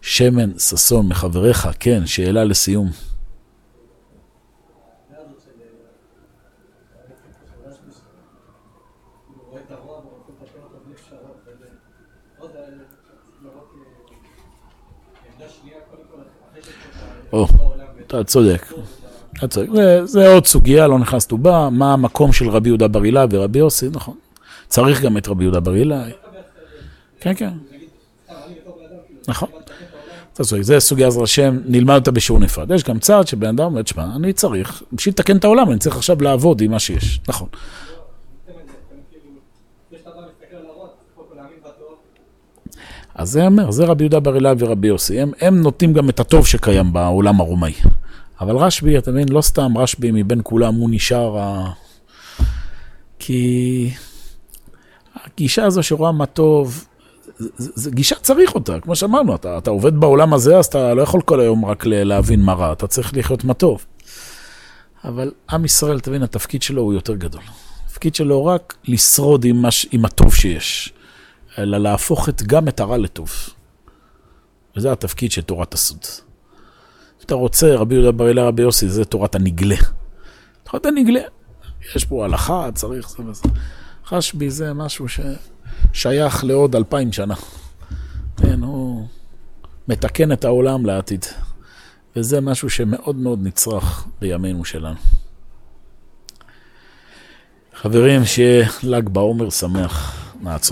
[0.03, 2.91] שמן ששון מחבריך, כן, שאלה לסיום.
[17.32, 17.47] או,
[18.07, 18.72] אתה צודק.
[20.05, 23.88] זה, עוד סוגיה, לא נכנסנו בה, מה המקום של רבי יהודה בר אילאי ורבי יוסי,
[23.93, 24.14] נכון.
[24.68, 26.11] צריך גם את רבי יהודה בר אילאי.
[27.20, 27.51] כן, כן.
[29.28, 29.49] נכון.
[30.32, 32.70] אתה צודק, זה סוגיה עזר השם, נלמד אותה בשיעור נפרד.
[32.70, 35.97] יש גם צעד שבן אדם אומר, תשמע, אני צריך, בשביל לתקן את העולם, אני צריך
[35.97, 37.20] עכשיו לעבוד עם מה שיש.
[37.28, 37.49] נכון.
[43.15, 46.21] אז זה אומר, זה רבי יהודה בר אילאי ורבי יוסי, הם, הם נותנים גם את
[46.21, 47.73] הטוב שקיים בעולם הרומאי.
[48.41, 51.71] אבל רשב"י, אתה מבין, לא סתם רשב"י מבין כולם הוא נשאר ה...
[53.19, 53.91] כי
[55.25, 56.85] הגישה הזו שרואה מה טוב,
[57.59, 61.21] זו גישה צריך אותה, כמו שאמרנו, אתה, אתה עובד בעולם הזה, אז אתה לא יכול
[61.21, 63.85] כל היום רק להבין מה רע, אתה צריך לחיות מה טוב.
[65.05, 67.43] אבל עם ישראל, תבין, התפקיד שלו הוא יותר גדול.
[67.87, 70.93] התפקיד שלו רק לשרוד עם, מש, עם הטוב שיש.
[71.63, 73.31] אלא להפוך את, גם את הרע לטוב.
[74.77, 76.05] וזה התפקיד של תורת הסוד.
[77.21, 79.77] אם אתה רוצה, רבי יהודה בר אלה רבי יוסי, זה תורת הנגלה.
[80.65, 81.21] תורת הנגלה.
[81.97, 83.43] יש פה הלכה, צריך זה וזה.
[84.13, 85.07] רשב"י זה משהו
[85.93, 87.35] ששייך לעוד אלפיים שנה.
[88.37, 89.07] כן, הוא
[89.89, 91.25] מתקן את העולם לעתיד.
[92.17, 94.99] וזה משהו שמאוד מאוד נצרך בימינו שלנו.
[97.75, 100.21] חברים, שיהיה ל"ג בעומר שמח.
[100.41, 100.69] נעצור.